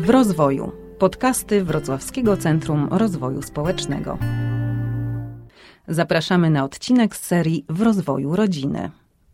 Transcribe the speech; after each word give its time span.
W 0.00 0.10
rozwoju. 0.10 0.72
Podcasty 0.98 1.64
Wrocławskiego 1.64 2.36
Centrum 2.36 2.88
Rozwoju 2.92 3.42
Społecznego. 3.42 4.18
Zapraszamy 5.88 6.50
na 6.50 6.64
odcinek 6.64 7.16
z 7.16 7.26
serii 7.26 7.64
W 7.68 7.82
rozwoju 7.82 8.36
rodziny. 8.36 8.90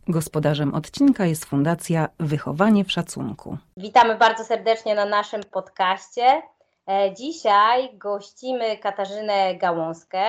Gospodarzem 0.08 0.74
odcinka 0.74 1.26
jest 1.26 1.44
Fundacja 1.44 2.08
Wychowanie 2.21 2.85
w 2.85 2.92
Szacunku. 2.92 3.58
Witamy 3.76 4.17
bardzo 4.17 4.44
serdecznie 4.44 4.94
na 4.94 5.04
naszym 5.04 5.40
podcaście. 5.53 6.42
E, 6.88 7.14
dzisiaj 7.14 7.98
gościmy 7.98 8.78
Katarzynę 8.78 9.54
Gałązkę. 9.54 10.24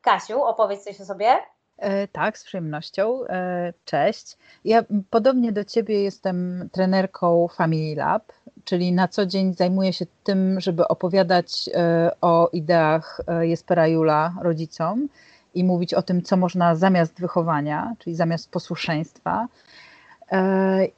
Kasiu, 0.00 0.42
opowiedz 0.42 0.84
coś 0.84 1.00
o 1.00 1.04
sobie. 1.04 1.36
E, 1.80 2.08
tak, 2.08 2.38
z 2.38 2.44
przyjemnością. 2.44 3.26
E, 3.26 3.72
cześć. 3.84 4.36
Ja 4.64 4.84
podobnie 5.10 5.52
do 5.52 5.64
Ciebie 5.64 6.02
jestem 6.02 6.68
trenerką 6.72 7.48
Family 7.48 7.96
Lab, 7.96 8.32
czyli 8.64 8.92
na 8.92 9.08
co 9.08 9.26
dzień 9.26 9.54
zajmuję 9.54 9.92
się 9.92 10.06
tym, 10.24 10.60
żeby 10.60 10.88
opowiadać 10.88 11.70
e, 11.74 12.10
o 12.20 12.48
ideach 12.52 13.20
Jespera 13.40 13.86
Jula 13.86 14.34
rodzicom 14.42 15.08
i 15.54 15.64
mówić 15.64 15.94
o 15.94 16.02
tym, 16.02 16.22
co 16.22 16.36
można 16.36 16.74
zamiast 16.74 17.20
wychowania, 17.20 17.94
czyli 17.98 18.16
zamiast 18.16 18.50
posłuszeństwa. 18.50 19.48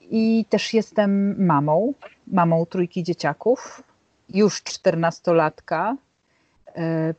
I 0.01 0.45
też 0.49 0.75
jestem 0.75 1.45
mamą, 1.47 1.95
mamą 2.27 2.67
trójki 2.67 3.03
dzieciaków, 3.03 3.83
już 4.29 4.63
czternastolatka, 4.63 5.97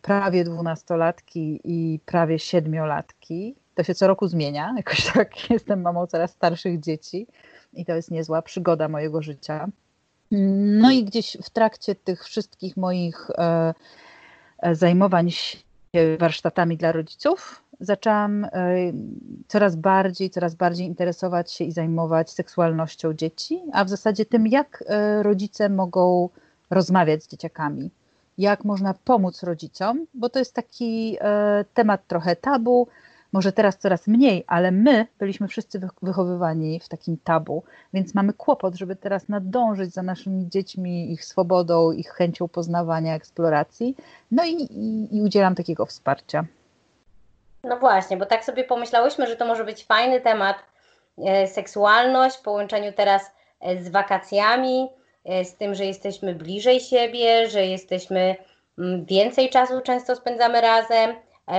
prawie 0.01 0.43
dwunastolatki 0.43 1.59
i 1.63 1.99
prawie 2.05 2.39
siedmiolatki. 2.39 3.55
To 3.75 3.83
się 3.83 3.95
co 3.95 4.07
roku 4.07 4.27
zmienia. 4.27 4.73
Jakoś 4.77 5.13
tak 5.13 5.49
jestem 5.49 5.81
mamą 5.81 6.07
coraz 6.07 6.31
starszych 6.31 6.79
dzieci 6.79 7.27
i 7.73 7.85
to 7.85 7.95
jest 7.95 8.11
niezła 8.11 8.41
przygoda 8.41 8.87
mojego 8.87 9.21
życia. 9.21 9.67
No 10.81 10.91
i 10.91 11.03
gdzieś 11.03 11.37
w 11.43 11.49
trakcie 11.49 11.95
tych 11.95 12.23
wszystkich 12.23 12.77
moich 12.77 13.29
e, 13.29 13.73
e 14.59 14.75
zajmowań 14.75 15.31
się 15.31 15.59
warsztatami 16.19 16.77
dla 16.77 16.91
rodziców 16.91 17.63
zaczęłam 17.79 18.45
e, 18.45 18.49
coraz 19.47 19.75
bardziej, 19.75 20.29
coraz 20.29 20.55
bardziej 20.55 20.87
interesować 20.87 21.51
się 21.51 21.63
i 21.63 21.71
zajmować 21.71 22.31
seksualnością 22.31 23.13
dzieci, 23.13 23.61
a 23.73 23.85
w 23.85 23.89
zasadzie 23.89 24.25
tym, 24.25 24.47
jak 24.47 24.83
e, 24.87 25.23
rodzice 25.23 25.69
mogą 25.69 26.29
rozmawiać 26.69 27.23
z 27.23 27.27
dzieciakami 27.27 27.91
jak 28.37 28.65
można 28.65 28.93
pomóc 29.05 29.43
rodzicom, 29.43 30.05
bo 30.13 30.29
to 30.29 30.39
jest 30.39 30.53
taki 30.53 31.17
e, 31.21 31.65
temat 31.73 32.07
trochę 32.07 32.35
tabu, 32.35 32.87
może 33.33 33.51
teraz 33.51 33.77
coraz 33.77 34.07
mniej, 34.07 34.43
ale 34.47 34.71
my 34.71 35.07
byliśmy 35.19 35.47
wszyscy 35.47 35.81
wychowywani 36.01 36.79
w 36.79 36.89
takim 36.89 37.17
tabu, 37.17 37.63
więc 37.93 38.15
mamy 38.15 38.33
kłopot, 38.33 38.75
żeby 38.75 38.95
teraz 38.95 39.29
nadążyć 39.29 39.93
za 39.93 40.03
naszymi 40.03 40.49
dziećmi, 40.49 41.11
ich 41.11 41.25
swobodą, 41.25 41.91
ich 41.91 42.09
chęcią 42.09 42.47
poznawania, 42.47 43.15
eksploracji. 43.15 43.95
No 44.31 44.45
i, 44.45 44.53
i, 44.53 45.17
i 45.17 45.21
udzielam 45.21 45.55
takiego 45.55 45.85
wsparcia. 45.85 46.45
No 47.63 47.79
właśnie, 47.79 48.17
bo 48.17 48.25
tak 48.25 48.45
sobie 48.45 48.63
pomyślałyśmy, 48.63 49.27
że 49.27 49.35
to 49.35 49.45
może 49.45 49.65
być 49.65 49.85
fajny 49.85 50.21
temat, 50.21 50.57
e, 51.17 51.47
seksualność 51.47 52.37
w 52.37 52.41
połączeniu 52.41 52.93
teraz 52.93 53.31
e, 53.61 53.83
z 53.83 53.89
wakacjami, 53.89 54.89
z 55.43 55.53
tym, 55.53 55.75
że 55.75 55.85
jesteśmy 55.85 56.35
bliżej 56.35 56.79
siebie, 56.79 57.49
że 57.49 57.65
jesteśmy 57.65 58.35
mm, 58.77 59.05
więcej 59.05 59.49
czasu 59.49 59.81
często 59.81 60.15
spędzamy 60.15 60.61
razem, 60.61 61.15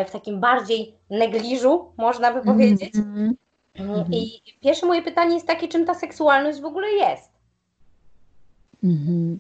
w 0.07 0.11
takim 0.11 0.41
bardziej 0.41 0.95
negliżu, 1.11 1.93
można 1.97 2.33
by 2.33 2.43
powiedzieć. 2.43 2.95
Mm 2.97 3.35
-hmm. 3.79 4.15
I 4.15 4.43
pierwsze 4.61 4.87
moje 4.87 5.03
pytanie 5.03 5.35
jest 5.35 5.47
takie, 5.47 5.69
czym 5.69 5.85
ta 5.85 5.95
seksualność 5.95 6.61
w 6.61 6.65
ogóle 6.65 6.89
jest? 6.89 7.31
Mm 8.85 8.97
-hmm. 8.97 9.39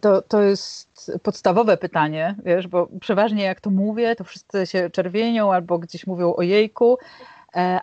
To, 0.00 0.22
to 0.22 0.42
jest 0.42 1.12
podstawowe 1.22 1.76
pytanie, 1.76 2.34
wiesz, 2.44 2.68
bo 2.68 2.88
przeważnie 3.00 3.44
jak 3.44 3.60
to 3.60 3.70
mówię, 3.70 4.16
to 4.16 4.24
wszyscy 4.24 4.66
się 4.66 4.90
czerwienią 4.90 5.52
albo 5.52 5.78
gdzieś 5.78 6.06
mówią 6.06 6.34
o 6.34 6.42
jejku, 6.42 6.98
e, 7.00 7.35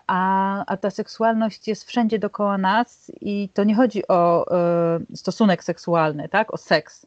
a, 0.08 0.66
a 0.66 0.78
ta 0.78 0.90
seksualność 0.90 1.68
jest 1.68 1.84
wszędzie 1.84 2.20
dookoła 2.20 2.58
nas 2.58 3.12
i 3.22 3.50
to 3.54 3.64
nie 3.64 3.76
chodzi 3.76 4.08
o 4.08 4.46
e, 4.52 5.00
stosunek 5.16 5.64
seksualny, 5.64 6.30
tak, 6.30 6.54
o 6.54 6.58
seks, 6.58 7.06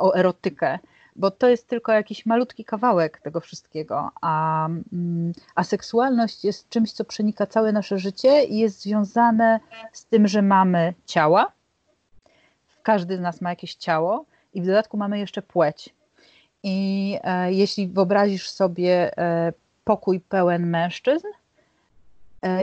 o 0.00 0.16
erotykę, 0.16 0.78
bo 1.16 1.30
to 1.30 1.48
jest 1.48 1.68
tylko 1.68 1.92
jakiś 1.92 2.26
malutki 2.26 2.64
kawałek 2.64 3.20
tego 3.20 3.40
wszystkiego, 3.40 4.10
a, 4.20 4.66
mm, 4.66 5.32
a 5.54 5.64
seksualność 5.64 6.44
jest 6.44 6.68
czymś, 6.68 6.92
co 6.92 7.04
przenika 7.04 7.46
całe 7.46 7.72
nasze 7.72 7.98
życie 7.98 8.44
i 8.44 8.58
jest 8.58 8.82
związane 8.82 9.60
z 9.92 10.06
tym, 10.06 10.28
że 10.28 10.42
mamy 10.42 10.94
ciała. 11.06 11.52
Każdy 12.82 13.16
z 13.16 13.20
nas 13.20 13.40
ma 13.40 13.50
jakieś 13.50 13.74
ciało 13.74 14.24
i 14.54 14.62
w 14.62 14.66
dodatku 14.66 14.96
mamy 14.96 15.18
jeszcze 15.18 15.42
płeć. 15.42 15.94
I 16.62 17.18
e, 17.22 17.52
jeśli 17.52 17.88
wyobrazisz 17.88 18.50
sobie 18.50 19.18
e, 19.18 19.52
pokój 19.84 20.20
pełen 20.20 20.66
mężczyzn 20.66 21.26
e, 21.26 21.41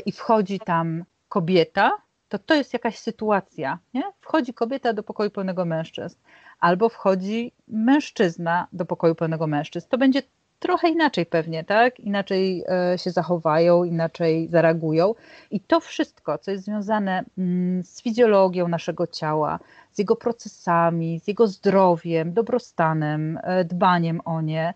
i 0.05 0.11
wchodzi 0.11 0.59
tam 0.59 1.03
kobieta, 1.29 1.91
to 2.29 2.39
to 2.39 2.55
jest 2.55 2.73
jakaś 2.73 2.97
sytuacja. 2.97 3.79
Nie? 3.93 4.03
Wchodzi 4.21 4.53
kobieta 4.53 4.93
do 4.93 5.03
pokoju 5.03 5.31
pełnego 5.31 5.65
mężczyzn 5.65 6.17
albo 6.59 6.89
wchodzi 6.89 7.51
mężczyzna 7.67 8.67
do 8.73 8.85
pokoju 8.85 9.15
pełnego 9.15 9.47
mężczyzn. 9.47 9.87
To 9.89 9.97
będzie 9.97 10.21
trochę 10.59 10.89
inaczej 10.89 11.25
pewnie, 11.25 11.63
tak? 11.63 11.99
Inaczej 11.99 12.63
e, 12.93 12.97
się 12.97 13.11
zachowają, 13.11 13.83
inaczej 13.83 14.47
zareagują. 14.47 15.15
I 15.51 15.59
to 15.59 15.79
wszystko, 15.79 16.37
co 16.37 16.51
jest 16.51 16.63
związane 16.63 17.23
mm, 17.37 17.83
z 17.83 18.01
fizjologią 18.01 18.67
naszego 18.67 19.07
ciała, 19.07 19.59
z 19.91 19.99
jego 19.99 20.15
procesami, 20.15 21.19
z 21.19 21.27
jego 21.27 21.47
zdrowiem, 21.47 22.33
dobrostanem, 22.33 23.39
e, 23.43 23.65
dbaniem 23.65 24.21
o 24.25 24.41
nie 24.41 24.73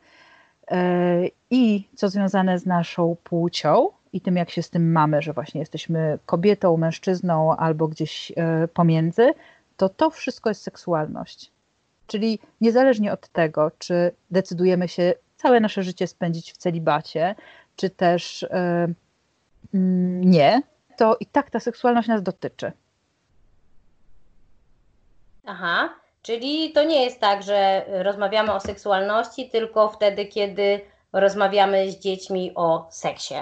e, 0.71 1.27
i 1.49 1.87
co 1.95 2.09
związane 2.09 2.59
z 2.59 2.65
naszą 2.65 3.15
płcią 3.23 3.89
i 4.13 4.21
tym, 4.21 4.35
jak 4.35 4.49
się 4.49 4.61
z 4.63 4.69
tym 4.69 4.91
mamy, 4.91 5.21
że 5.21 5.33
właśnie 5.33 5.59
jesteśmy 5.59 6.19
kobietą, 6.25 6.77
mężczyzną 6.77 7.55
albo 7.55 7.87
gdzieś 7.87 8.31
pomiędzy, 8.73 9.33
to 9.77 9.89
to 9.89 10.09
wszystko 10.09 10.49
jest 10.49 10.61
seksualność. 10.61 11.51
Czyli 12.07 12.39
niezależnie 12.61 13.13
od 13.13 13.27
tego, 13.27 13.71
czy 13.79 14.11
decydujemy 14.31 14.87
się 14.87 15.13
całe 15.37 15.59
nasze 15.59 15.83
życie 15.83 16.07
spędzić 16.07 16.53
w 16.53 16.57
celibacie, 16.57 17.35
czy 17.75 17.89
też 17.89 18.45
yy, 19.73 19.79
nie, 20.19 20.61
to 20.97 21.17
i 21.19 21.25
tak 21.25 21.49
ta 21.49 21.59
seksualność 21.59 22.07
nas 22.07 22.23
dotyczy. 22.23 22.71
Aha, 25.45 25.89
czyli 26.21 26.71
to 26.71 26.83
nie 26.83 27.03
jest 27.03 27.19
tak, 27.19 27.43
że 27.43 27.85
rozmawiamy 27.87 28.53
o 28.53 28.59
seksualności 28.59 29.49
tylko 29.49 29.89
wtedy, 29.89 30.25
kiedy 30.25 30.81
rozmawiamy 31.13 31.91
z 31.91 31.99
dziećmi 31.99 32.51
o 32.55 32.87
seksie. 32.91 33.35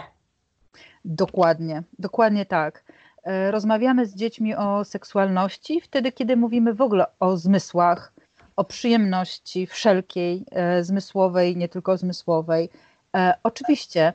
Dokładnie, 1.05 1.83
dokładnie 1.99 2.45
tak. 2.45 2.83
E, 3.23 3.51
rozmawiamy 3.51 4.05
z 4.05 4.15
dziećmi 4.15 4.55
o 4.55 4.85
seksualności 4.85 5.81
wtedy, 5.81 6.11
kiedy 6.11 6.37
mówimy 6.37 6.73
w 6.73 6.81
ogóle 6.81 7.05
o 7.19 7.37
zmysłach, 7.37 8.13
o 8.55 8.63
przyjemności 8.63 9.67
wszelkiej, 9.67 10.45
e, 10.51 10.83
zmysłowej, 10.83 11.57
nie 11.57 11.69
tylko 11.69 11.97
zmysłowej. 11.97 12.69
E, 13.15 13.33
oczywiście, 13.43 14.13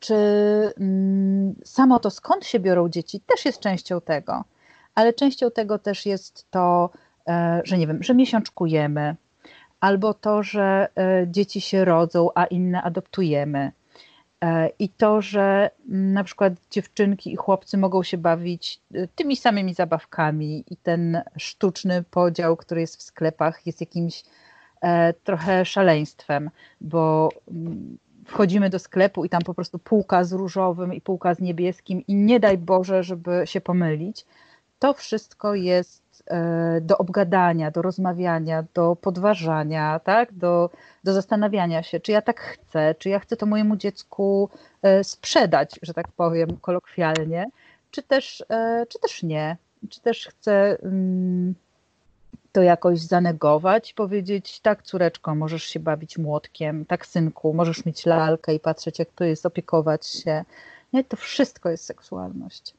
czy 0.00 0.14
mm, 0.80 1.54
samo 1.64 1.98
to, 1.98 2.10
skąd 2.10 2.46
się 2.46 2.60
biorą 2.60 2.88
dzieci, 2.88 3.20
też 3.20 3.44
jest 3.44 3.60
częścią 3.60 4.00
tego, 4.00 4.44
ale 4.94 5.12
częścią 5.12 5.50
tego 5.50 5.78
też 5.78 6.06
jest 6.06 6.50
to, 6.50 6.90
że 7.64 7.78
nie 7.78 7.86
wiem, 7.86 8.02
że 8.02 8.14
miesiączkujemy, 8.14 9.16
albo 9.80 10.14
to, 10.14 10.42
że 10.42 10.88
dzieci 11.26 11.60
się 11.60 11.84
rodzą, 11.84 12.28
a 12.34 12.44
inne 12.44 12.82
adoptujemy 12.82 13.72
I 14.78 14.88
to, 14.88 15.22
że 15.22 15.70
na 15.88 16.24
przykład 16.24 16.52
dziewczynki 16.70 17.32
i 17.32 17.36
chłopcy 17.36 17.78
mogą 17.78 18.02
się 18.02 18.18
bawić 18.18 18.80
e, 18.94 19.08
tymi 19.08 19.36
samymi 19.36 19.74
zabawkami, 19.74 20.64
i 20.70 20.76
ten 20.76 21.22
sztuczny 21.36 22.04
podział, 22.10 22.56
który 22.56 22.80
jest 22.80 22.96
w 22.96 23.02
sklepach, 23.02 23.66
jest 23.66 23.80
jakimś 23.80 24.24
e, 24.80 25.12
trochę 25.12 25.64
szaleństwem, 25.64 26.50
bo 26.80 27.28
mm, 27.50 27.98
wchodzimy 28.26 28.70
do 28.70 28.78
sklepu 28.78 29.24
i 29.24 29.28
tam 29.28 29.42
po 29.42 29.54
prostu 29.54 29.78
półka 29.78 30.24
z 30.24 30.32
różowym 30.32 30.94
i 30.94 31.00
półka 31.00 31.34
z 31.34 31.40
niebieskim, 31.40 32.06
i 32.08 32.14
nie 32.14 32.40
daj 32.40 32.58
Boże, 32.58 33.02
żeby 33.02 33.42
się 33.44 33.60
pomylić. 33.60 34.26
To 34.78 34.94
wszystko 34.94 35.54
jest 35.54 36.06
E, 36.26 36.80
do 36.80 36.98
obgadania, 36.98 37.70
do 37.70 37.82
rozmawiania, 37.82 38.64
do 38.74 38.96
podważania, 38.96 40.00
tak? 40.04 40.32
do, 40.32 40.70
do 41.04 41.12
zastanawiania 41.12 41.82
się, 41.82 42.00
czy 42.00 42.12
ja 42.12 42.22
tak 42.22 42.40
chcę, 42.40 42.94
czy 42.98 43.08
ja 43.08 43.18
chcę 43.18 43.36
to 43.36 43.46
mojemu 43.46 43.76
dziecku 43.76 44.50
e, 44.82 45.04
sprzedać, 45.04 45.78
że 45.82 45.94
tak 45.94 46.08
powiem 46.08 46.56
kolokwialnie, 46.60 47.46
czy 47.90 48.02
też, 48.02 48.44
e, 48.48 48.86
czy 48.88 48.98
też 48.98 49.22
nie, 49.22 49.56
czy 49.90 50.00
też 50.00 50.26
chcę 50.26 50.76
mm, 50.82 51.54
to 52.52 52.62
jakoś 52.62 53.00
zanegować, 53.00 53.92
powiedzieć, 53.92 54.60
tak 54.60 54.82
córeczko, 54.82 55.34
możesz 55.34 55.64
się 55.64 55.80
bawić 55.80 56.18
młotkiem, 56.18 56.84
tak 56.84 57.06
synku, 57.06 57.54
możesz 57.54 57.84
mieć 57.84 58.06
lalkę 58.06 58.54
i 58.54 58.60
patrzeć 58.60 58.98
jak 58.98 59.08
to 59.14 59.24
jest, 59.24 59.46
opiekować 59.46 60.06
się. 60.06 60.44
Nie, 60.92 61.04
to 61.04 61.16
wszystko 61.16 61.68
jest 61.70 61.84
seksualność. 61.84 62.75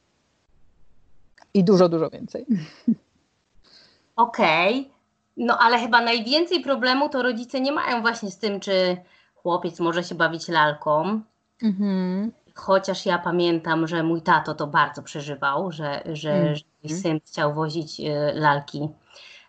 I 1.58 1.64
dużo, 1.64 1.90
dużo 1.90 2.10
więcej. 2.10 2.46
Okej, 4.16 4.80
okay. 4.80 4.92
No 5.38 5.58
ale 5.60 5.80
chyba 5.80 6.02
najwięcej 6.02 6.62
problemu 6.64 7.10
to 7.10 7.24
rodzice 7.24 7.62
nie 7.62 7.72
mają 7.72 8.02
właśnie 8.02 8.32
z 8.32 8.38
tym, 8.38 8.60
czy 8.60 8.98
chłopiec 9.36 9.80
może 9.80 10.04
się 10.04 10.16
bawić 10.16 10.48
lalką. 10.48 11.22
Mhm. 11.64 12.32
Chociaż 12.56 13.06
ja 13.06 13.20
pamiętam, 13.20 13.88
że 13.88 14.04
mój 14.04 14.22
tato 14.22 14.56
to 14.56 14.68
bardzo 14.68 15.04
przeżywał, 15.04 15.72
że, 15.72 16.02
że, 16.14 16.34
mhm. 16.34 16.56
że 16.56 16.64
mój 16.84 16.94
syn 16.94 17.20
chciał 17.26 17.54
wozić 17.54 18.00
y, 18.00 18.04
lalki 18.34 18.90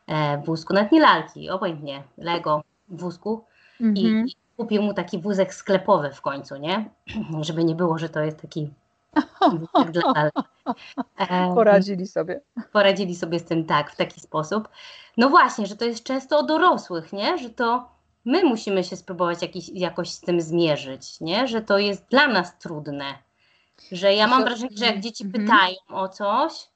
e, 0.06 0.38
w 0.38 0.44
wózku, 0.44 0.74
nawet 0.74 0.92
nie 0.92 1.00
lalki, 1.00 1.50
obojętnie, 1.50 2.02
Lego 2.18 2.62
w 2.88 3.00
wózku. 3.00 3.44
Mhm. 3.80 3.96
I, 3.96 4.30
I 4.30 4.36
kupił 4.56 4.82
mu 4.82 4.94
taki 4.94 5.18
wózek 5.18 5.54
sklepowy 5.54 6.10
w 6.12 6.20
końcu, 6.20 6.56
nie? 6.56 6.90
Żeby 7.40 7.64
nie 7.64 7.74
było, 7.74 7.98
że 7.98 8.08
to 8.08 8.20
jest 8.20 8.40
taki 8.40 8.70
dla 9.92 10.12
lalek. 10.14 10.34
Poradzili 11.54 12.06
sobie. 12.06 12.40
Poradzili 12.72 13.16
sobie 13.16 13.38
z 13.38 13.44
tym 13.44 13.64
tak, 13.64 13.90
w 13.90 13.96
taki 13.96 14.20
sposób. 14.20 14.68
No 15.16 15.28
właśnie, 15.28 15.66
że 15.66 15.76
to 15.76 15.84
jest 15.84 16.04
często 16.04 16.38
o 16.38 16.42
dorosłych, 16.42 17.12
nie? 17.12 17.38
Że 17.38 17.50
to 17.50 17.88
my 18.24 18.44
musimy 18.44 18.84
się 18.84 18.96
spróbować 18.96 19.42
jakiś, 19.42 19.68
jakoś 19.68 20.10
z 20.10 20.20
tym 20.20 20.40
zmierzyć, 20.40 21.20
nie? 21.20 21.48
Że 21.48 21.62
to 21.62 21.78
jest 21.78 22.06
dla 22.10 22.28
nas 22.28 22.58
trudne. 22.58 23.04
Że 23.92 24.14
ja 24.14 24.26
mam 24.26 24.44
wrażenie, 24.44 24.76
że 24.76 24.84
jak 24.84 25.00
dzieci 25.00 25.24
mhm. 25.24 25.44
pytają 25.44 26.02
o 26.02 26.08
coś, 26.08 26.68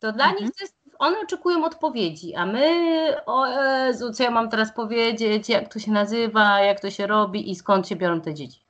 to 0.00 0.12
dla 0.12 0.26
nich 0.26 0.34
mhm. 0.34 0.52
to 0.58 0.64
jest, 0.64 0.80
one 0.98 1.20
oczekują 1.20 1.64
odpowiedzi, 1.64 2.34
a 2.34 2.46
my, 2.46 3.16
o 3.26 3.46
Jezu, 3.46 4.12
co 4.12 4.22
ja 4.22 4.30
mam 4.30 4.50
teraz 4.50 4.72
powiedzieć, 4.72 5.48
jak 5.48 5.72
to 5.72 5.78
się 5.78 5.90
nazywa, 5.92 6.60
jak 6.60 6.80
to 6.80 6.90
się 6.90 7.06
robi 7.06 7.50
i 7.50 7.54
skąd 7.54 7.88
się 7.88 7.96
biorą 7.96 8.20
te 8.20 8.34
dzieci. 8.34 8.69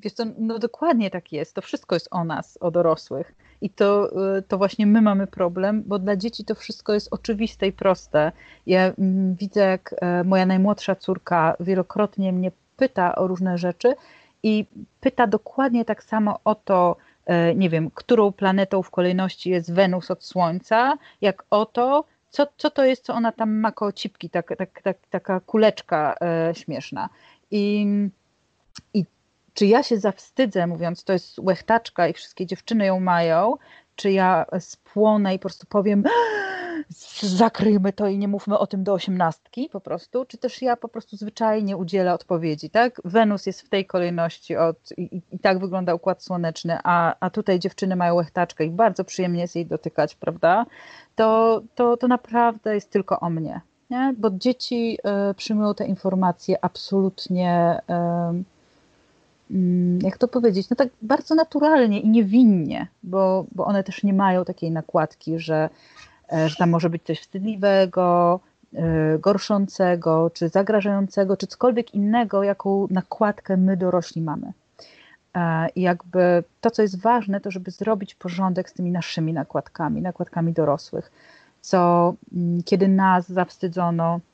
Wiesz 0.00 0.12
co, 0.12 0.24
no 0.38 0.58
dokładnie 0.58 1.10
tak 1.10 1.32
jest. 1.32 1.54
To 1.54 1.62
wszystko 1.62 1.96
jest 1.96 2.08
o 2.10 2.24
nas, 2.24 2.58
o 2.60 2.70
dorosłych. 2.70 3.34
I 3.60 3.70
to, 3.70 4.10
y, 4.38 4.42
to 4.42 4.58
właśnie 4.58 4.86
my 4.86 5.02
mamy 5.02 5.26
problem, 5.26 5.82
bo 5.86 5.98
dla 5.98 6.16
dzieci 6.16 6.44
to 6.44 6.54
wszystko 6.54 6.94
jest 6.94 7.08
oczywiste 7.10 7.66
i 7.66 7.72
proste. 7.72 8.32
Ja 8.66 8.92
mm, 8.98 9.34
widzę, 9.34 9.60
jak 9.60 9.94
e, 10.00 10.24
moja 10.24 10.46
najmłodsza 10.46 10.94
córka 10.94 11.56
wielokrotnie 11.60 12.32
mnie 12.32 12.52
pyta 12.76 13.14
o 13.14 13.26
różne 13.26 13.58
rzeczy 13.58 13.94
i 14.42 14.66
pyta 15.00 15.26
dokładnie 15.26 15.84
tak 15.84 16.04
samo 16.04 16.38
o 16.44 16.54
to, 16.54 16.96
e, 17.26 17.54
nie 17.54 17.70
wiem, 17.70 17.90
którą 17.94 18.32
planetą 18.32 18.82
w 18.82 18.90
kolejności 18.90 19.50
jest 19.50 19.72
Wenus 19.72 20.10
od 20.10 20.24
Słońca, 20.24 20.98
jak 21.20 21.44
o 21.50 21.66
to, 21.66 22.04
co, 22.30 22.46
co 22.56 22.70
to 22.70 22.84
jest, 22.84 23.04
co 23.04 23.14
ona 23.14 23.32
tam 23.32 23.54
ma 23.54 23.72
koło 23.72 23.92
cipki, 23.92 24.30
tak, 24.30 24.54
tak, 24.58 24.82
tak, 24.82 24.96
taka 25.10 25.40
kuleczka 25.40 26.14
e, 26.20 26.54
śmieszna. 26.54 27.08
I, 27.50 27.86
I 28.94 29.04
czy 29.54 29.66
ja 29.66 29.82
się 29.82 29.98
zawstydzę, 29.98 30.66
mówiąc, 30.66 31.04
to 31.04 31.12
jest 31.12 31.38
łechtaczka 31.38 32.08
i 32.08 32.12
wszystkie 32.12 32.46
dziewczyny 32.46 32.86
ją 32.86 33.00
mają, 33.00 33.56
czy 33.96 34.12
ja 34.12 34.46
spłonę 34.58 35.34
i 35.34 35.38
po 35.38 35.42
prostu 35.42 35.66
powiem 35.66 36.04
zakryjmy 37.20 37.92
to 37.92 38.08
i 38.08 38.18
nie 38.18 38.28
mówmy 38.28 38.58
o 38.58 38.66
tym 38.66 38.84
do 38.84 38.92
osiemnastki 38.92 39.68
po 39.72 39.80
prostu, 39.80 40.24
czy 40.24 40.38
też 40.38 40.62
ja 40.62 40.76
po 40.76 40.88
prostu 40.88 41.16
zwyczajnie 41.16 41.76
udzielę 41.76 42.14
odpowiedzi, 42.14 42.70
tak? 42.70 43.00
Wenus 43.04 43.46
jest 43.46 43.62
w 43.62 43.68
tej 43.68 43.86
kolejności 43.86 44.56
od, 44.56 44.76
i, 44.96 45.22
i 45.32 45.38
tak 45.38 45.58
wygląda 45.58 45.94
układ 45.94 46.22
słoneczny, 46.22 46.78
a, 46.84 47.14
a 47.20 47.30
tutaj 47.30 47.58
dziewczyny 47.58 47.96
mają 47.96 48.14
łechtaczkę 48.14 48.64
i 48.64 48.70
bardzo 48.70 49.04
przyjemnie 49.04 49.40
jest 49.40 49.56
jej 49.56 49.66
dotykać, 49.66 50.14
prawda? 50.14 50.66
To, 51.14 51.62
to, 51.74 51.96
to 51.96 52.08
naprawdę 52.08 52.74
jest 52.74 52.90
tylko 52.90 53.20
o 53.20 53.30
mnie, 53.30 53.60
nie? 53.90 54.14
Bo 54.18 54.30
dzieci 54.30 54.98
y, 55.30 55.34
przyjmują 55.34 55.74
te 55.74 55.86
informacje 55.86 56.64
absolutnie 56.64 57.80
y, 58.40 58.53
jak 60.02 60.18
to 60.18 60.28
powiedzieć, 60.28 60.70
no 60.70 60.76
tak 60.76 60.88
bardzo 61.02 61.34
naturalnie 61.34 62.00
i 62.00 62.08
niewinnie, 62.08 62.86
bo, 63.02 63.46
bo 63.52 63.64
one 63.64 63.84
też 63.84 64.02
nie 64.02 64.12
mają 64.12 64.44
takiej 64.44 64.70
nakładki, 64.70 65.38
że, 65.38 65.68
e, 66.32 66.48
że 66.48 66.56
tam 66.56 66.70
może 66.70 66.90
być 66.90 67.02
coś 67.02 67.20
wstydliwego, 67.20 68.40
e, 68.74 69.18
gorszącego, 69.18 70.30
czy 70.34 70.48
zagrażającego, 70.48 71.36
czy 71.36 71.46
cokolwiek 71.46 71.94
innego, 71.94 72.42
jaką 72.42 72.86
nakładkę 72.90 73.56
my 73.56 73.76
dorośli 73.76 74.22
mamy. 74.22 74.52
E, 75.34 75.68
I 75.68 75.80
jakby 75.80 76.44
to, 76.60 76.70
co 76.70 76.82
jest 76.82 77.00
ważne, 77.00 77.40
to 77.40 77.50
żeby 77.50 77.70
zrobić 77.70 78.14
porządek 78.14 78.70
z 78.70 78.72
tymi 78.72 78.90
naszymi 78.90 79.32
nakładkami, 79.32 80.02
nakładkami 80.02 80.52
dorosłych, 80.52 81.10
co 81.60 82.14
mm, 82.34 82.62
kiedy 82.62 82.88
nas 82.88 83.28
zawstydzono, 83.28 84.20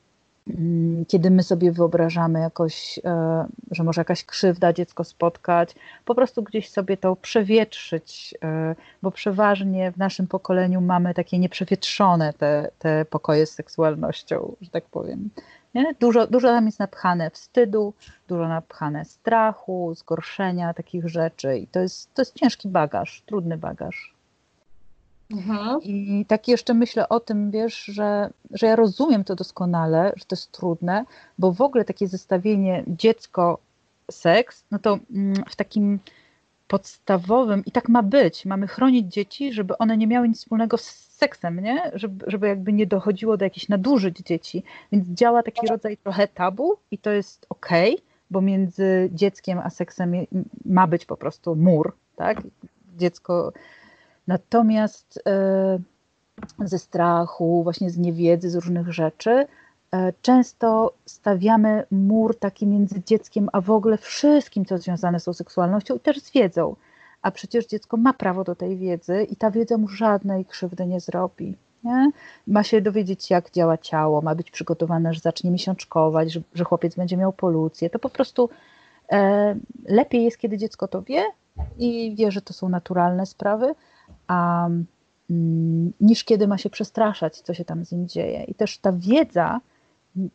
kiedy 1.07 1.31
my 1.31 1.43
sobie 1.43 1.71
wyobrażamy 1.71 2.39
jakoś, 2.39 2.99
e, 3.05 3.45
że 3.71 3.83
może 3.83 4.01
jakaś 4.01 4.23
krzywda 4.23 4.73
dziecko 4.73 5.03
spotkać, 5.03 5.75
po 6.05 6.15
prostu 6.15 6.43
gdzieś 6.43 6.69
sobie 6.69 6.97
to 6.97 7.15
przewietrzyć, 7.15 8.35
e, 8.43 8.75
bo 9.01 9.11
przeważnie 9.11 9.91
w 9.91 9.97
naszym 9.97 10.27
pokoleniu 10.27 10.81
mamy 10.81 11.13
takie 11.13 11.39
nieprzewietrzone 11.39 12.33
te, 12.33 12.71
te 12.79 13.05
pokoje 13.05 13.45
z 13.45 13.51
seksualnością, 13.51 14.55
że 14.61 14.69
tak 14.69 14.85
powiem. 14.85 15.29
Nie? 15.73 15.93
Dużo, 15.99 16.27
dużo 16.27 16.47
tam 16.47 16.65
jest 16.65 16.79
napchane 16.79 17.29
wstydu, 17.29 17.93
dużo 18.27 18.47
napchane 18.47 19.05
strachu, 19.05 19.93
zgorszenia 19.95 20.73
takich 20.73 21.07
rzeczy 21.09 21.57
i 21.57 21.67
to 21.67 21.79
jest, 21.79 22.13
to 22.13 22.21
jest 22.21 22.35
ciężki 22.35 22.69
bagaż, 22.69 23.23
trudny 23.25 23.57
bagaż. 23.57 24.13
Mhm. 25.31 25.79
I 25.83 26.25
tak 26.27 26.47
jeszcze 26.47 26.73
myślę 26.73 27.09
o 27.09 27.19
tym, 27.19 27.51
wiesz, 27.51 27.83
że, 27.85 28.29
że 28.51 28.67
ja 28.67 28.75
rozumiem 28.75 29.23
to 29.23 29.35
doskonale, 29.35 30.13
że 30.15 30.25
to 30.25 30.35
jest 30.35 30.51
trudne, 30.51 31.05
bo 31.37 31.51
w 31.51 31.61
ogóle 31.61 31.85
takie 31.85 32.07
zestawienie 32.07 32.83
dziecko-seks, 32.87 34.63
no 34.71 34.79
to 34.79 34.99
mm, 35.13 35.43
w 35.49 35.55
takim 35.55 35.99
podstawowym, 36.67 37.65
i 37.65 37.71
tak 37.71 37.89
ma 37.89 38.03
być, 38.03 38.45
mamy 38.45 38.67
chronić 38.67 39.13
dzieci, 39.13 39.53
żeby 39.53 39.77
one 39.77 39.97
nie 39.97 40.07
miały 40.07 40.29
nic 40.29 40.37
wspólnego 40.37 40.77
z 40.77 41.11
seksem, 41.21 41.59
nie? 41.59 41.91
Żeby, 41.93 42.25
żeby 42.27 42.47
jakby 42.47 42.73
nie 42.73 42.87
dochodziło 42.87 43.37
do 43.37 43.45
jakichś 43.45 43.67
nadużyć 43.69 44.17
dzieci. 44.17 44.63
Więc 44.91 45.07
działa 45.07 45.43
taki 45.43 45.67
rodzaj 45.67 45.97
trochę 45.97 46.27
tabu 46.27 46.77
i 46.91 46.97
to 46.97 47.11
jest 47.11 47.45
okej, 47.49 47.93
okay, 47.93 48.05
bo 48.31 48.41
między 48.41 49.09
dzieckiem 49.13 49.59
a 49.59 49.69
seksem 49.69 50.13
ma 50.65 50.87
być 50.87 51.05
po 51.05 51.17
prostu 51.17 51.55
mur, 51.55 51.93
tak? 52.15 52.41
Dziecko 52.97 53.53
Natomiast 54.27 55.19
e, 55.27 55.79
ze 56.59 56.79
strachu, 56.79 57.63
właśnie 57.63 57.89
z 57.89 57.97
niewiedzy, 57.97 58.49
z 58.49 58.55
różnych 58.55 58.93
rzeczy, 58.93 59.45
e, 59.91 60.13
często 60.21 60.93
stawiamy 61.05 61.85
mur 61.91 62.39
taki 62.39 62.67
między 62.67 63.03
dzieckiem, 63.03 63.49
a 63.53 63.61
w 63.61 63.71
ogóle 63.71 63.97
wszystkim, 63.97 64.65
co 64.65 64.77
związane 64.77 65.19
z 65.19 65.23
tą 65.23 65.33
seksualnością 65.33 65.95
i 65.95 65.99
też 65.99 66.19
z 66.19 66.31
wiedzą. 66.31 66.75
A 67.21 67.31
przecież 67.31 67.65
dziecko 67.65 67.97
ma 67.97 68.13
prawo 68.13 68.43
do 68.43 68.55
tej 68.55 68.77
wiedzy 68.77 69.27
i 69.29 69.35
ta 69.35 69.51
wiedza 69.51 69.77
mu 69.77 69.87
żadnej 69.87 70.45
krzywdy 70.45 70.85
nie 70.85 70.99
zrobi. 70.99 71.57
Nie? 71.83 72.11
Ma 72.47 72.63
się 72.63 72.81
dowiedzieć, 72.81 73.29
jak 73.29 73.51
działa 73.51 73.77
ciało, 73.77 74.21
ma 74.21 74.35
być 74.35 74.51
przygotowane, 74.51 75.13
że 75.13 75.19
zacznie 75.19 75.51
miesiączkować, 75.51 76.31
że, 76.31 76.41
że 76.53 76.63
chłopiec 76.63 76.95
będzie 76.95 77.17
miał 77.17 77.33
polucję. 77.33 77.89
To 77.89 77.99
po 77.99 78.09
prostu 78.09 78.49
e, 79.11 79.55
lepiej 79.85 80.23
jest, 80.23 80.37
kiedy 80.37 80.57
dziecko 80.57 80.87
to 80.87 81.01
wie 81.01 81.23
i 81.77 82.15
wie, 82.15 82.31
że 82.31 82.41
to 82.41 82.53
są 82.53 82.69
naturalne 82.69 83.25
sprawy, 83.25 83.75
a, 84.27 84.67
mm, 85.29 85.93
niż 86.01 86.23
kiedy 86.23 86.47
ma 86.47 86.57
się 86.57 86.69
przestraszać, 86.69 87.41
co 87.41 87.53
się 87.53 87.65
tam 87.65 87.85
z 87.85 87.91
nim 87.91 88.07
dzieje. 88.07 88.43
I 88.43 88.53
też 88.53 88.77
ta 88.77 88.91
wiedza, 88.91 89.59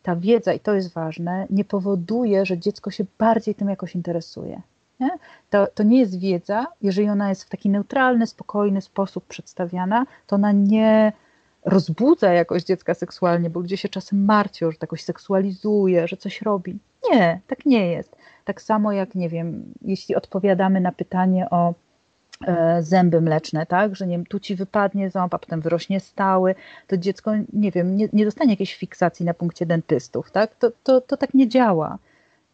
ta 0.03 0.15
wiedza, 0.15 0.53
i 0.53 0.59
to 0.59 0.73
jest 0.73 0.93
ważne, 0.93 1.47
nie 1.49 1.65
powoduje, 1.65 2.45
że 2.45 2.57
dziecko 2.57 2.91
się 2.91 3.05
bardziej 3.17 3.55
tym 3.55 3.69
jakoś 3.69 3.95
interesuje. 3.95 4.61
Nie? 4.99 5.09
To, 5.49 5.67
to 5.67 5.83
nie 5.83 5.99
jest 5.99 6.19
wiedza, 6.19 6.67
jeżeli 6.81 7.09
ona 7.09 7.29
jest 7.29 7.43
w 7.43 7.49
taki 7.49 7.69
neutralny, 7.69 8.27
spokojny 8.27 8.81
sposób 8.81 9.25
przedstawiana, 9.27 10.05
to 10.27 10.35
ona 10.35 10.51
nie 10.51 11.11
rozbudza 11.65 12.33
jakoś 12.33 12.63
dziecka 12.63 12.93
seksualnie, 12.93 13.49
bo 13.49 13.59
ludzie 13.59 13.77
się 13.77 13.89
czasem 13.89 14.25
martwią, 14.25 14.71
że 14.71 14.77
to 14.77 14.83
jakoś 14.83 15.03
seksualizuje, 15.03 16.07
że 16.07 16.17
coś 16.17 16.41
robi. 16.41 16.79
Nie, 17.11 17.41
tak 17.47 17.65
nie 17.65 17.91
jest. 17.91 18.15
Tak 18.45 18.61
samo 18.61 18.91
jak, 18.91 19.15
nie 19.15 19.29
wiem, 19.29 19.73
jeśli 19.81 20.15
odpowiadamy 20.15 20.81
na 20.81 20.91
pytanie 20.91 21.49
o 21.49 21.73
zęby 22.79 23.21
mleczne, 23.21 23.65
tak, 23.65 23.95
że 23.95 24.07
nie 24.07 24.17
wiem, 24.17 24.25
tu 24.25 24.39
ci 24.39 24.55
wypadnie 24.55 25.09
ząb, 25.09 25.33
a 25.33 25.39
potem 25.39 25.61
wyrośnie 25.61 25.99
stały, 25.99 26.55
to 26.87 26.97
dziecko, 26.97 27.31
nie 27.53 27.71
wiem, 27.71 27.95
nie, 27.95 28.09
nie 28.13 28.25
dostanie 28.25 28.53
jakiejś 28.53 28.75
fiksacji 28.75 29.25
na 29.25 29.33
punkcie 29.33 29.65
dentystów, 29.65 30.31
tak, 30.31 30.55
to, 30.55 30.71
to, 30.83 31.01
to 31.01 31.17
tak 31.17 31.33
nie 31.33 31.47
działa. 31.47 31.97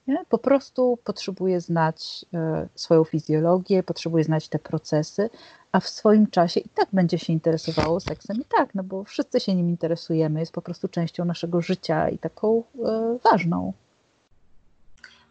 Nie? 0.07 0.25
Po 0.29 0.37
prostu 0.37 0.97
potrzebuje 1.03 1.61
znać 1.61 2.25
e, 2.33 2.67
swoją 2.75 3.03
fizjologię, 3.03 3.83
potrzebuje 3.83 4.23
znać 4.23 4.49
te 4.49 4.59
procesy, 4.59 5.29
a 5.71 5.79
w 5.79 5.87
swoim 5.87 6.27
czasie 6.27 6.59
i 6.59 6.69
tak 6.69 6.87
będzie 6.93 7.19
się 7.19 7.33
interesowało 7.33 7.99
seksem 7.99 8.37
i 8.37 8.45
tak, 8.57 8.75
no 8.75 8.83
bo 8.83 9.03
wszyscy 9.03 9.39
się 9.39 9.55
nim 9.55 9.69
interesujemy, 9.69 10.39
jest 10.39 10.51
po 10.51 10.61
prostu 10.61 10.87
częścią 10.87 11.25
naszego 11.25 11.61
życia 11.61 12.09
i 12.09 12.17
taką 12.17 12.63
e, 12.85 13.17
ważną. 13.23 13.73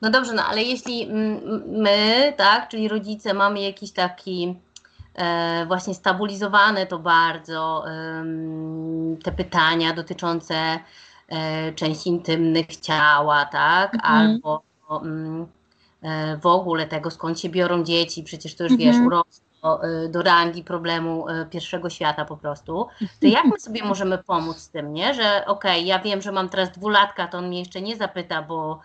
No 0.03 0.11
dobrze, 0.11 0.33
no 0.33 0.45
ale 0.45 0.63
jeśli 0.63 1.09
my, 1.67 2.33
tak, 2.37 2.69
czyli 2.69 2.89
rodzice, 2.89 3.35
mamy 3.35 3.61
jakiś 3.61 3.93
taki 3.93 4.57
e, 5.15 5.67
właśnie 5.67 5.95
stabilizowane 5.95 6.87
to 6.87 6.99
bardzo 6.99 7.85
e, 7.91 8.25
te 9.25 9.33
pytania 9.33 9.93
dotyczące 9.95 10.79
e, 11.29 11.73
części 11.73 12.09
intymnych 12.09 12.77
ciała, 12.77 13.45
tak, 13.45 13.95
mhm. 13.95 14.15
albo 14.15 14.63
mm, 15.03 15.47
e, 16.03 16.37
w 16.37 16.47
ogóle 16.47 16.87
tego, 16.87 17.11
skąd 17.11 17.41
się 17.41 17.49
biorą 17.49 17.85
dzieci, 17.85 18.23
przecież 18.23 18.55
to 18.55 18.65
już 18.65 18.73
mhm. 18.73 18.93
wiesz, 18.93 19.07
urosną 19.07 19.53
do, 19.63 19.85
y, 19.85 20.09
do 20.09 20.23
rangi 20.23 20.65
problemu 20.65 21.29
y, 21.29 21.47
pierwszego 21.51 21.91
świata 21.91 22.25
po 22.25 22.37
prostu, 22.37 22.87
to 23.21 23.27
jak 23.27 23.45
my 23.45 23.61
sobie 23.61 23.85
możemy 23.85 24.19
pomóc 24.19 24.59
z 24.59 24.69
tym, 24.69 24.93
nie? 24.93 25.15
Że 25.15 25.45
okej, 25.47 25.73
okay, 25.73 25.83
ja 25.83 25.99
wiem, 25.99 26.23
że 26.23 26.33
mam 26.33 26.49
teraz 26.49 26.73
dwulatka, 26.73 27.29
to 27.29 27.39
on 27.39 27.49
mnie 27.49 27.59
jeszcze 27.59 27.83
nie 27.83 27.97
zapyta, 27.97 28.43
bo 28.43 28.81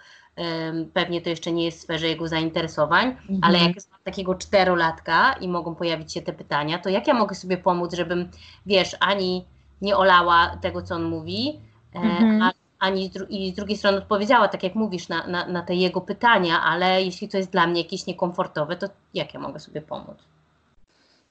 pewnie 0.94 1.22
to 1.22 1.30
jeszcze 1.30 1.52
nie 1.52 1.66
jest 1.66 1.80
w 1.80 1.82
sferze 1.82 2.08
jego 2.08 2.28
zainteresowań, 2.28 3.08
mhm. 3.08 3.40
ale 3.42 3.58
jak 3.58 3.76
mam 3.92 4.00
takiego 4.04 4.36
czterolatka 4.36 5.34
i 5.34 5.48
mogą 5.48 5.76
pojawić 5.76 6.14
się 6.14 6.22
te 6.22 6.34
pytania, 6.34 6.80
to 6.80 6.90
jak 6.90 7.08
ja 7.08 7.14
mogę 7.14 7.36
sobie 7.36 7.58
pomóc, 7.58 7.94
żebym, 7.94 8.30
wiesz, 8.66 8.96
ani 9.00 9.46
nie 9.82 9.98
olała 9.98 10.58
tego, 10.62 10.82
co 10.82 10.96
on 10.96 11.04
mówi, 11.04 11.60
e, 11.96 12.00
mhm. 12.00 12.42
a 12.42 12.52
ani 12.80 13.10
z, 13.10 13.30
i 13.30 13.52
z 13.52 13.54
drugiej 13.54 13.78
strony 13.78 13.98
odpowiedziała, 13.98 14.48
tak 14.48 14.64
jak 14.64 14.76
mówisz, 14.76 15.10
na, 15.10 15.28
na, 15.28 15.48
na 15.48 15.62
te 15.62 15.76
jego 15.76 16.02
pytania, 16.02 16.62
ale 16.62 17.04
jeśli 17.04 17.30
to 17.30 17.38
jest 17.38 17.52
dla 17.52 17.68
mnie 17.68 17.82
jakieś 17.82 18.06
niekomfortowe, 18.06 18.76
to 18.76 18.88
jak 19.14 19.34
ja 19.34 19.40
mogę 19.40 19.60
sobie 19.60 19.82
pomóc? 19.82 20.18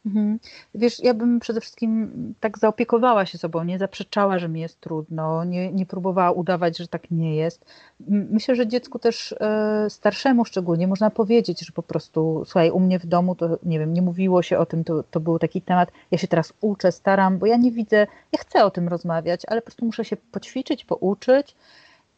Mhm. 0.07 0.39
Wiesz, 0.75 1.01
ja 1.01 1.15
bym 1.15 1.41
przede 1.41 1.61
wszystkim 1.61 2.11
tak 2.41 2.59
zaopiekowała 2.59 3.27
się 3.27 3.39
sobą, 3.39 3.65
nie 3.65 3.79
zaprzeczała, 3.79 4.39
że 4.39 4.49
mi 4.49 4.61
jest 4.61 4.81
trudno, 4.81 5.45
nie, 5.45 5.73
nie 5.73 5.87
próbowała 5.87 6.33
udawać, 6.33 6.79
że 6.79 6.89
tak 6.89 7.11
nie 7.11 7.37
jest. 7.37 7.65
Myślę, 8.09 8.55
że 8.55 8.67
dziecku 8.67 8.99
też 8.99 9.33
e, 9.41 9.87
starszemu 9.91 10.45
szczególnie 10.45 10.87
można 10.87 11.11
powiedzieć, 11.11 11.67
że 11.67 11.73
po 11.73 11.83
prostu, 11.83 12.43
słuchaj, 12.45 12.71
u 12.71 12.81
mnie 12.81 12.99
w 12.99 13.07
domu 13.07 13.35
to 13.35 13.59
nie 13.63 13.79
wiem, 13.79 13.95
nie 13.95 14.03
mówiło 14.03 14.43
się 14.43 14.59
o 14.59 14.67
tym, 14.67 14.85
to, 14.85 15.03
to 15.03 15.21
był 15.21 15.39
taki 15.39 15.63
temat, 15.63 15.91
ja 16.11 16.19
się 16.19 16.29
teraz 16.29 16.53
uczę, 16.61 16.93
staram, 16.93 17.39
bo 17.39 17.47
ja 17.47 17.57
nie 17.57 17.71
widzę, 17.71 18.07
ja 18.33 18.39
chcę 18.39 18.65
o 18.65 18.71
tym 18.71 18.89
rozmawiać, 18.89 19.43
ale 19.47 19.61
po 19.61 19.65
prostu 19.65 19.85
muszę 19.85 20.05
się 20.05 20.17
poćwiczyć, 20.17 20.85
pouczyć 20.85 21.55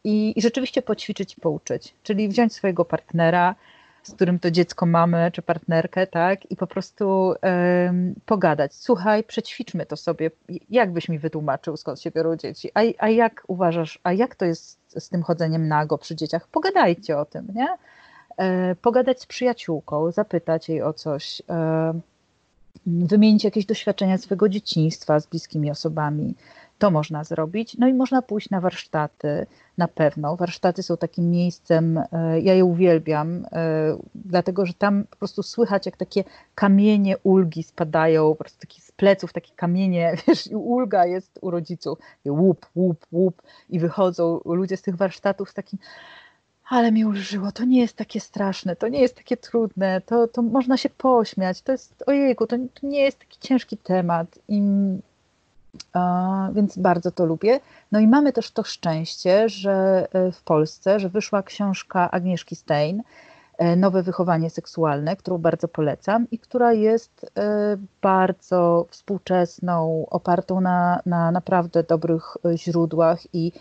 i, 0.03 0.33
i 0.35 0.41
rzeczywiście 0.41 0.81
poćwiczyć 0.81 1.35
pouczyć, 1.35 1.93
czyli 2.03 2.29
wziąć 2.29 2.53
swojego 2.53 2.85
partnera, 2.85 3.55
z 4.09 4.13
którym 4.13 4.39
to 4.39 4.51
dziecko 4.51 4.85
mamy, 4.85 5.31
czy 5.33 5.41
partnerkę, 5.41 6.07
tak, 6.07 6.51
i 6.51 6.55
po 6.55 6.67
prostu 6.67 7.33
pogadać. 8.25 8.73
Słuchaj, 8.73 9.23
przećwiczmy 9.23 9.85
to 9.85 9.97
sobie. 9.97 10.31
Jak 10.69 10.93
byś 10.93 11.09
mi 11.09 11.19
wytłumaczył, 11.19 11.77
skąd 11.77 12.01
się 12.01 12.11
biorą 12.11 12.35
dzieci? 12.35 12.71
A, 12.73 12.79
a 12.97 13.09
jak 13.09 13.43
uważasz, 13.47 13.99
a 14.03 14.13
jak 14.13 14.35
to 14.35 14.45
jest 14.45 14.79
z 14.99 15.09
tym 15.09 15.23
chodzeniem 15.23 15.67
nago 15.67 15.97
przy 15.97 16.15
dzieciach? 16.15 16.47
Pogadajcie 16.47 17.17
o 17.17 17.25
tym, 17.25 17.47
nie? 17.55 17.67
E, 18.37 18.75
pogadać 18.75 19.21
z 19.21 19.25
przyjaciółką, 19.25 20.11
zapytać 20.11 20.69
jej 20.69 20.81
o 20.81 20.93
coś, 20.93 21.41
e, 21.49 21.93
wymienić 22.85 23.43
jakieś 23.43 23.65
doświadczenia 23.65 24.17
swojego 24.17 24.49
dzieciństwa 24.49 25.19
z 25.19 25.27
bliskimi 25.27 25.71
osobami, 25.71 26.35
to 26.79 26.91
można 26.91 27.23
zrobić. 27.23 27.77
No 27.77 27.87
i 27.87 27.93
można 27.93 28.21
pójść 28.21 28.49
na 28.49 28.61
warsztaty, 28.61 29.45
na 29.77 29.87
pewno. 29.87 30.35
Warsztaty 30.35 30.83
są 30.83 30.97
takim 30.97 31.31
miejscem, 31.31 31.97
e, 31.97 32.41
ja 32.41 32.53
je 32.53 32.65
uwielbiam, 32.65 33.45
e, 33.51 33.97
dlatego 34.15 34.65
że 34.65 34.73
tam 34.73 35.03
po 35.03 35.17
prostu 35.17 35.43
słychać, 35.43 35.85
jak 35.85 35.97
takie 35.97 36.23
kamienie 36.55 37.17
ulgi 37.17 37.63
spadają, 37.63 38.29
po 38.29 38.35
prostu 38.35 38.59
taki 38.59 38.81
z 38.81 38.91
pleców 38.91 39.33
takie 39.33 39.51
kamienie, 39.55 40.15
wiesz, 40.27 40.47
i 40.47 40.55
ulga 40.55 41.05
jest 41.05 41.39
u 41.41 41.51
rodziców. 41.51 41.99
I 42.25 42.31
łup, 42.31 42.65
łup, 42.75 43.05
łup 43.11 43.41
i 43.69 43.79
wychodzą 43.79 44.39
ludzie 44.45 44.77
z 44.77 44.81
tych 44.81 44.95
warsztatów 44.95 45.49
z 45.49 45.53
takim 45.53 45.79
ale 46.69 46.91
mi 46.91 47.05
ulżyło, 47.05 47.51
to 47.51 47.65
nie 47.65 47.81
jest 47.81 47.95
takie 47.95 48.19
straszne, 48.19 48.75
to 48.75 48.87
nie 48.87 49.01
jest 49.01 49.15
takie 49.15 49.37
trudne, 49.37 50.01
to, 50.01 50.27
to 50.27 50.41
można 50.41 50.77
się 50.77 50.89
pośmiać, 50.89 51.61
to 51.61 51.71
jest, 51.71 52.03
ojejku, 52.07 52.47
to, 52.47 52.57
to 52.57 52.87
nie 52.87 53.01
jest 53.01 53.19
taki 53.19 53.39
ciężki 53.39 53.77
temat 53.77 54.39
i 54.47 54.61
więc 56.53 56.77
bardzo 56.77 57.11
to 57.11 57.25
lubię. 57.25 57.59
No 57.91 57.99
i 57.99 58.07
mamy 58.07 58.33
też 58.33 58.51
to 58.51 58.63
szczęście, 58.63 59.49
że 59.49 60.07
e, 60.13 60.31
w 60.31 60.43
Polsce, 60.43 60.99
że 60.99 61.09
wyszła 61.09 61.43
książka 61.43 62.11
Agnieszki 62.11 62.55
Stein, 62.55 63.03
e, 63.57 63.75
Nowe 63.75 64.03
wychowanie 64.03 64.49
seksualne, 64.49 65.15
którą 65.15 65.37
bardzo 65.37 65.67
polecam 65.67 66.27
i 66.31 66.39
która 66.39 66.73
jest 66.73 67.31
e, 67.37 67.77
bardzo 68.01 68.85
współczesną, 68.89 70.05
opartą 70.09 70.61
na, 70.61 71.01
na 71.05 71.31
naprawdę 71.31 71.83
dobrych 71.83 72.37
źródłach 72.55 73.19
i 73.33 73.51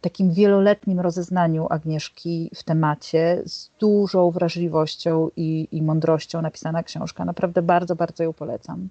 takim 0.00 0.32
wieloletnim 0.32 1.00
rozeznaniu 1.00 1.66
Agnieszki 1.70 2.50
w 2.54 2.62
temacie, 2.62 3.42
z 3.44 3.70
dużą 3.78 4.30
wrażliwością 4.30 5.30
i, 5.36 5.68
i 5.72 5.82
mądrością 5.82 6.42
napisana 6.42 6.82
książka. 6.82 7.24
Naprawdę 7.24 7.62
bardzo, 7.62 7.96
bardzo 7.96 8.24
ją 8.24 8.32
polecam. 8.32 8.88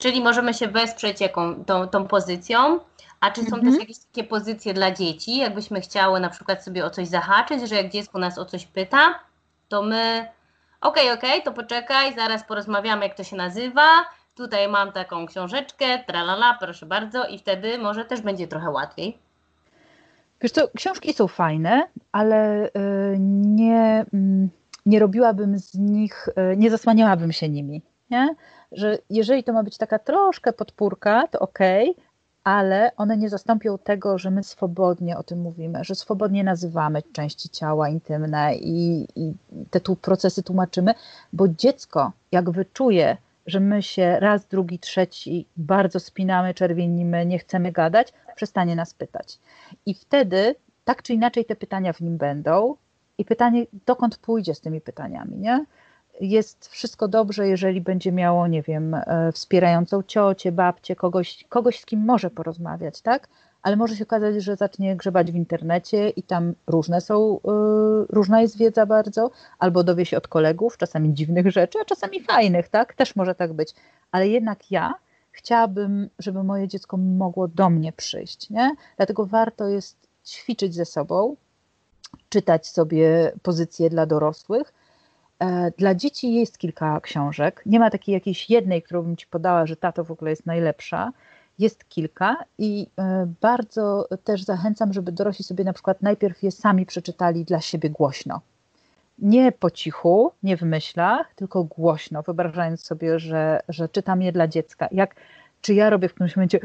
Czyli 0.00 0.20
możemy 0.20 0.54
się 0.54 0.68
wesprzeć 0.68 1.20
jaką, 1.20 1.64
tą, 1.64 1.88
tą 1.88 2.06
pozycją. 2.06 2.80
A 3.20 3.30
czy 3.30 3.40
są 3.40 3.56
mhm. 3.56 3.72
też 3.72 3.80
jakieś 3.80 3.98
takie 3.98 4.24
pozycje 4.24 4.74
dla 4.74 4.90
dzieci, 4.90 5.36
jakbyśmy 5.36 5.80
chciały 5.80 6.20
na 6.20 6.28
przykład 6.28 6.64
sobie 6.64 6.84
o 6.84 6.90
coś 6.90 7.08
zahaczyć, 7.08 7.68
że 7.68 7.74
jak 7.74 7.90
dziecko 7.90 8.18
nas 8.18 8.38
o 8.38 8.44
coś 8.44 8.66
pyta, 8.66 9.14
to 9.68 9.82
my 9.82 10.28
okej, 10.80 11.02
okay, 11.04 11.18
okej, 11.18 11.30
okay, 11.30 11.42
to 11.42 11.52
poczekaj, 11.52 12.14
zaraz 12.14 12.44
porozmawiamy, 12.44 13.06
jak 13.06 13.16
to 13.16 13.24
się 13.24 13.36
nazywa. 13.36 13.86
Tutaj 14.34 14.68
mam 14.68 14.92
taką 14.92 15.26
książeczkę, 15.26 16.04
tralala, 16.06 16.56
proszę 16.60 16.86
bardzo, 16.86 17.26
i 17.26 17.38
wtedy 17.38 17.78
może 17.78 18.04
też 18.04 18.20
będzie 18.20 18.48
trochę 18.48 18.70
łatwiej. 18.70 19.18
Wiesz 20.40 20.52
co, 20.52 20.68
książki 20.76 21.12
są 21.12 21.28
fajne, 21.28 21.82
ale 22.12 22.66
y, 22.66 22.70
nie, 23.18 24.04
mm, 24.14 24.50
nie 24.86 25.00
robiłabym 25.00 25.58
z 25.58 25.74
nich, 25.74 26.28
y, 26.28 26.56
nie 26.56 26.70
zasłaniałabym 26.70 27.32
się 27.32 27.48
nimi. 27.48 27.82
Nie? 28.10 28.34
Że 28.72 28.98
jeżeli 29.10 29.44
to 29.44 29.52
ma 29.52 29.62
być 29.62 29.78
taka 29.78 29.98
troszkę 29.98 30.52
podpórka, 30.52 31.28
to 31.28 31.38
ok, 31.38 31.58
ale 32.44 32.92
one 32.96 33.16
nie 33.16 33.28
zastąpią 33.28 33.78
tego, 33.78 34.18
że 34.18 34.30
my 34.30 34.42
swobodnie 34.42 35.18
o 35.18 35.22
tym 35.22 35.40
mówimy, 35.40 35.84
że 35.84 35.94
swobodnie 35.94 36.44
nazywamy 36.44 37.02
części 37.12 37.48
ciała 37.48 37.88
intymne 37.88 38.54
i, 38.56 39.06
i 39.16 39.32
te 39.70 39.80
tu 39.80 39.96
procesy 39.96 40.42
tłumaczymy, 40.42 40.94
bo 41.32 41.48
dziecko, 41.48 42.12
jak 42.32 42.50
wyczuje, 42.50 43.16
że 43.46 43.60
my 43.60 43.82
się 43.82 44.16
raz, 44.20 44.46
drugi, 44.46 44.78
trzeci 44.78 45.46
bardzo 45.56 46.00
spinamy, 46.00 46.54
czerwienimy, 46.54 47.26
nie 47.26 47.38
chcemy 47.38 47.72
gadać, 47.72 48.12
przestanie 48.36 48.76
nas 48.76 48.94
pytać. 48.94 49.38
I 49.86 49.94
wtedy 49.94 50.54
tak 50.84 51.02
czy 51.02 51.14
inaczej 51.14 51.44
te 51.44 51.56
pytania 51.56 51.92
w 51.92 52.00
nim 52.00 52.16
będą 52.16 52.76
i 53.18 53.24
pytanie, 53.24 53.66
dokąd 53.86 54.16
pójdzie 54.16 54.54
z 54.54 54.60
tymi 54.60 54.80
pytaniami, 54.80 55.36
nie? 55.38 55.64
Jest 56.20 56.68
wszystko 56.68 57.08
dobrze, 57.08 57.48
jeżeli 57.48 57.80
będzie 57.80 58.12
miało, 58.12 58.46
nie 58.46 58.62
wiem, 58.62 58.94
e, 58.94 59.32
wspierającą 59.32 60.02
ciocię, 60.02 60.52
babcię, 60.52 60.96
kogoś, 60.96 61.44
kogoś 61.48 61.80
z 61.80 61.86
kim 61.86 62.04
może 62.04 62.30
porozmawiać, 62.30 63.00
tak? 63.00 63.28
Ale 63.62 63.76
może 63.76 63.96
się 63.96 64.04
okazać, 64.04 64.42
że 64.42 64.56
zacznie 64.56 64.96
grzebać 64.96 65.32
w 65.32 65.34
internecie 65.34 66.08
i 66.08 66.22
tam 66.22 66.54
różne 66.66 67.00
są, 67.00 67.40
e, 67.44 67.50
różna 68.08 68.40
jest 68.40 68.58
wiedza 68.58 68.86
bardzo, 68.86 69.30
albo 69.58 69.84
dowie 69.84 70.06
się 70.06 70.16
od 70.16 70.28
kolegów, 70.28 70.76
czasami 70.76 71.14
dziwnych 71.14 71.50
rzeczy, 71.50 71.78
a 71.82 71.84
czasami 71.84 72.20
fajnych, 72.22 72.68
tak? 72.68 72.94
Też 72.94 73.16
może 73.16 73.34
tak 73.34 73.52
być. 73.52 73.74
Ale 74.12 74.28
jednak 74.28 74.70
ja 74.70 74.94
chciałabym, 75.32 76.08
żeby 76.18 76.42
moje 76.42 76.68
dziecko 76.68 76.96
mogło 76.96 77.48
do 77.48 77.70
mnie 77.70 77.92
przyjść, 77.92 78.50
nie? 78.50 78.74
Dlatego 78.96 79.26
warto 79.26 79.68
jest 79.68 79.96
ćwiczyć 80.26 80.74
ze 80.74 80.84
sobą, 80.84 81.36
czytać 82.28 82.66
sobie 82.66 83.32
pozycje 83.42 83.90
dla 83.90 84.06
dorosłych, 84.06 84.72
dla 85.78 85.94
dzieci 85.94 86.34
jest 86.34 86.58
kilka 86.58 87.00
książek. 87.00 87.62
Nie 87.66 87.80
ma 87.80 87.90
takiej 87.90 88.12
jakiejś 88.12 88.50
jednej, 88.50 88.82
którą 88.82 89.02
bym 89.02 89.16
ci 89.16 89.26
podała, 89.26 89.66
że 89.66 89.76
ta 89.76 89.92
to 89.92 90.04
w 90.04 90.10
ogóle 90.10 90.30
jest 90.30 90.46
najlepsza. 90.46 91.12
Jest 91.58 91.88
kilka 91.88 92.36
i 92.58 92.86
e, 92.98 93.26
bardzo 93.40 94.08
też 94.24 94.42
zachęcam, 94.42 94.92
żeby 94.92 95.12
dorośli 95.12 95.44
sobie 95.44 95.64
na 95.64 95.72
przykład 95.72 96.02
najpierw 96.02 96.42
je 96.42 96.50
sami 96.50 96.86
przeczytali 96.86 97.44
dla 97.44 97.60
siebie 97.60 97.90
głośno. 97.90 98.40
Nie 99.18 99.52
po 99.52 99.70
cichu, 99.70 100.32
nie 100.42 100.56
w 100.56 100.62
myślach, 100.62 101.34
tylko 101.34 101.64
głośno, 101.64 102.22
wyobrażając 102.22 102.84
sobie, 102.84 103.18
że, 103.18 103.60
że 103.68 103.88
czytam 103.88 104.22
je 104.22 104.32
dla 104.32 104.48
dziecka. 104.48 104.88
Jak, 104.92 105.14
czy 105.60 105.74
ja 105.74 105.90
robię 105.90 106.08
w 106.08 106.14
którymś 106.14 106.36
momencie 106.36 106.60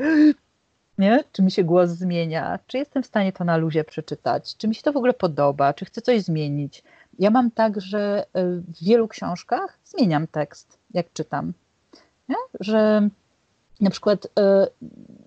nie? 0.97 1.23
Czy 1.31 1.43
mi 1.43 1.51
się 1.51 1.63
głos 1.63 1.89
zmienia? 1.89 2.59
Czy 2.67 2.77
jestem 2.77 3.03
w 3.03 3.05
stanie 3.05 3.33
to 3.33 3.43
na 3.43 3.57
luzie 3.57 3.83
przeczytać? 3.83 4.57
Czy 4.57 4.67
mi 4.67 4.75
się 4.75 4.81
to 4.81 4.93
w 4.93 4.97
ogóle 4.97 5.13
podoba? 5.13 5.73
Czy 5.73 5.85
chcę 5.85 6.01
coś 6.01 6.21
zmienić? 6.21 6.83
Ja 7.19 7.29
mam 7.29 7.51
tak, 7.51 7.81
że 7.81 8.25
e, 8.33 8.45
w 8.45 8.83
wielu 8.83 9.07
książkach 9.07 9.79
zmieniam 9.85 10.27
tekst, 10.27 10.79
jak 10.93 11.13
czytam. 11.13 11.53
Nie? 12.29 12.35
Że 12.59 13.09
na 13.81 13.89
przykład 13.89 14.27
e, 14.39 14.67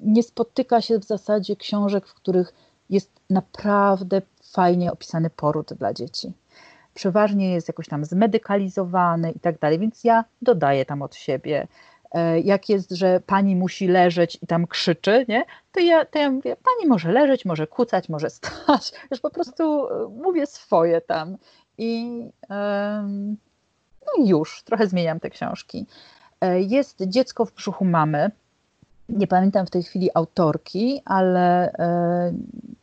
nie 0.03 0.23
spotyka 0.23 0.81
się 0.81 0.99
w 0.99 1.05
zasadzie 1.05 1.57
książek, 1.57 2.07
w 2.07 2.15
których 2.15 2.53
jest 2.91 3.21
naprawdę 3.31 4.23
fajnie 4.43 4.93
opisany 4.93 5.31
poród 5.31 5.73
dla 5.73 5.95
dzieci. 5.95 6.33
Przeważnie 6.95 7.53
jest 7.53 7.69
jakoś 7.69 7.89
tam 7.89 8.05
zmedykalizowany 8.05 9.33
i 9.33 9.41
tak 9.41 9.59
dalej, 9.59 9.79
więc 9.79 10.05
ja 10.05 10.25
dodaję 10.43 10.85
tam 10.85 11.03
od 11.03 11.15
siebie. 11.15 11.69
E, 12.13 12.41
jak 12.41 12.69
jest, 12.69 12.91
że 12.91 13.21
pani 13.27 13.57
musi 13.57 13.89
leżeć 13.89 14.39
i 14.43 14.47
tam 14.47 14.67
krzyczy, 14.67 15.25
nie? 15.29 15.45
To, 15.73 15.81
ja, 15.81 16.05
to 16.05 16.19
ja 16.19 16.31
mówię, 16.31 16.57
pani 16.57 16.89
może 16.89 17.13
leżeć, 17.13 17.45
może 17.45 17.67
kucać, 17.67 18.09
może 18.09 18.31
stać. 18.31 18.93
Już 19.11 19.21
po 19.21 19.31
prostu 19.31 19.87
mówię 20.11 20.47
swoje 20.47 21.01
tam 21.01 21.37
i 21.79 22.23
no 24.07 24.25
już, 24.25 24.63
trochę 24.63 24.87
zmieniam 24.87 25.21
te 25.21 25.31
książki. 25.31 25.87
E, 26.41 26.61
jest 26.61 27.03
Dziecko 27.07 27.45
w 27.45 27.53
brzuchu 27.53 27.85
mamy. 27.85 28.31
Nie 29.09 29.27
pamiętam 29.27 29.67
w 29.67 29.71
tej 29.71 29.83
chwili 29.83 30.11
autorki, 30.15 31.03
ale 31.05 31.73
e, 31.73 32.33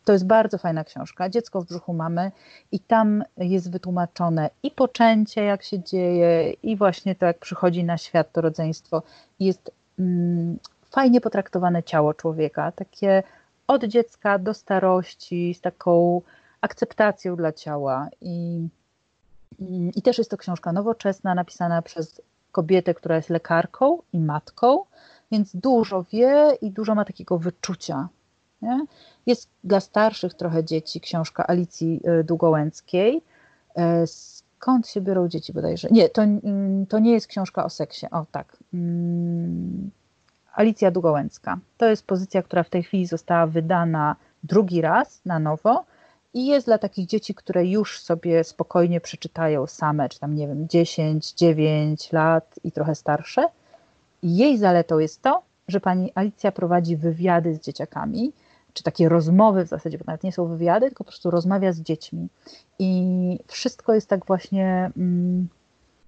to 0.06 0.14
jest 0.14 0.28
bardzo 0.28 0.58
fajna 0.58 0.84
książka. 0.84 1.30
Dziecko 1.30 1.62
w 1.62 1.66
brzuchu 1.66 1.94
mamy 1.94 2.32
i 2.72 2.80
tam 2.80 3.24
jest 3.38 3.72
wytłumaczone 3.72 4.50
i 4.64 4.72
poczęcie, 4.72 5.44
jak 5.44 5.64
się 5.64 5.84
dzieje, 5.84 6.52
i 6.52 6.76
właśnie 6.76 7.16
to, 7.16 7.26
jak 7.26 7.40
przychodzi 7.40 7.84
na 7.84 7.98
świat 7.98 8.32
to 8.32 8.42
rodzeństwo. 8.42 9.04
Jest 9.40 9.72
mm, 10.00 10.58
fajnie 10.92 11.22
potraktowane 11.22 11.84
ciało 11.84 12.14
człowieka, 12.14 12.72
takie 12.72 13.24
od 13.68 13.84
dziecka 13.84 14.40
do 14.40 14.54
starości, 14.54 15.54
z 15.54 15.62
taką 15.62 16.22
akceptacją 16.62 17.36
dla 17.36 17.52
ciała. 17.52 18.08
I, 18.22 18.68
i 19.96 20.02
też 20.02 20.18
jest 20.18 20.32
to 20.32 20.38
książka 20.38 20.72
nowoczesna, 20.72 21.36
napisana 21.36 21.82
przez 21.82 22.22
kobietę, 22.52 22.94
która 22.94 23.16
jest 23.16 23.30
lekarką 23.30 24.02
i 24.14 24.20
matką, 24.20 24.80
więc 25.32 25.56
dużo 25.56 26.04
wie 26.04 26.58
i 26.62 26.72
dużo 26.72 26.96
ma 26.96 27.06
takiego 27.06 27.38
wyczucia. 27.38 28.08
Nie? 28.62 28.86
Jest 29.26 29.50
dla 29.64 29.80
starszych 29.80 30.34
trochę 30.34 30.64
dzieci 30.64 31.02
książka 31.02 31.48
Alicji 31.48 32.02
y, 32.20 32.24
Długołęckiej. 32.24 33.22
E, 33.76 34.08
skąd 34.08 34.88
się 34.88 35.02
biorą 35.02 35.28
dzieci 35.28 35.54
bodajże? 35.54 35.88
Nie, 35.92 36.10
to, 36.10 36.24
mm, 36.24 36.86
to 36.86 37.00
nie 37.00 37.12
jest 37.12 37.28
książka 37.28 37.66
o 37.66 37.70
seksie. 37.70 38.08
O 38.12 38.26
tak. 38.32 38.58
Mm, 38.74 39.92
Alicja 40.54 40.92
Długołęcka. 40.92 41.58
To 41.78 41.86
jest 41.86 42.08
pozycja, 42.08 42.44
która 42.44 42.64
w 42.64 42.70
tej 42.70 42.84
chwili 42.84 43.06
została 43.06 43.48
wydana 43.48 44.16
drugi 44.44 44.82
raz 44.82 45.22
na 45.26 45.40
nowo 45.40 45.86
i 46.36 46.46
jest 46.46 46.68
dla 46.68 46.78
takich 46.78 47.08
dzieci, 47.08 47.36
które 47.36 47.66
już 47.66 48.00
sobie 48.00 48.44
spokojnie 48.44 49.02
przeczytają 49.02 49.68
same, 49.68 50.10
czy 50.10 50.20
tam 50.20 50.36
nie 50.36 50.48
wiem, 50.48 50.68
10, 50.68 51.34
9 51.34 52.12
lat 52.12 52.60
i 52.64 52.72
trochę 52.72 52.96
starsze. 52.96 53.50
I 54.22 54.38
jej 54.38 54.58
zaletą 54.58 55.00
jest 55.00 55.22
to, 55.22 55.42
że 55.68 55.80
pani 55.80 56.12
Alicja 56.16 56.52
prowadzi 56.52 56.98
wywiady 56.98 57.56
z 57.56 57.60
dzieciakami, 57.60 58.34
czy 58.74 58.84
takie 58.84 59.10
rozmowy 59.10 59.66
w 59.66 59.68
zasadzie, 59.68 59.98
bo 59.98 60.04
nawet 60.08 60.24
nie 60.24 60.32
są 60.32 60.48
wywiady, 60.48 60.86
tylko 60.86 61.04
po 61.04 61.08
prostu 61.08 61.32
rozmawia 61.32 61.74
z 61.74 61.82
dziećmi. 61.82 62.28
I 62.80 63.40
wszystko 63.48 63.94
jest 63.94 64.10
tak 64.10 64.26
właśnie 64.26 64.92
mm, 64.98 65.48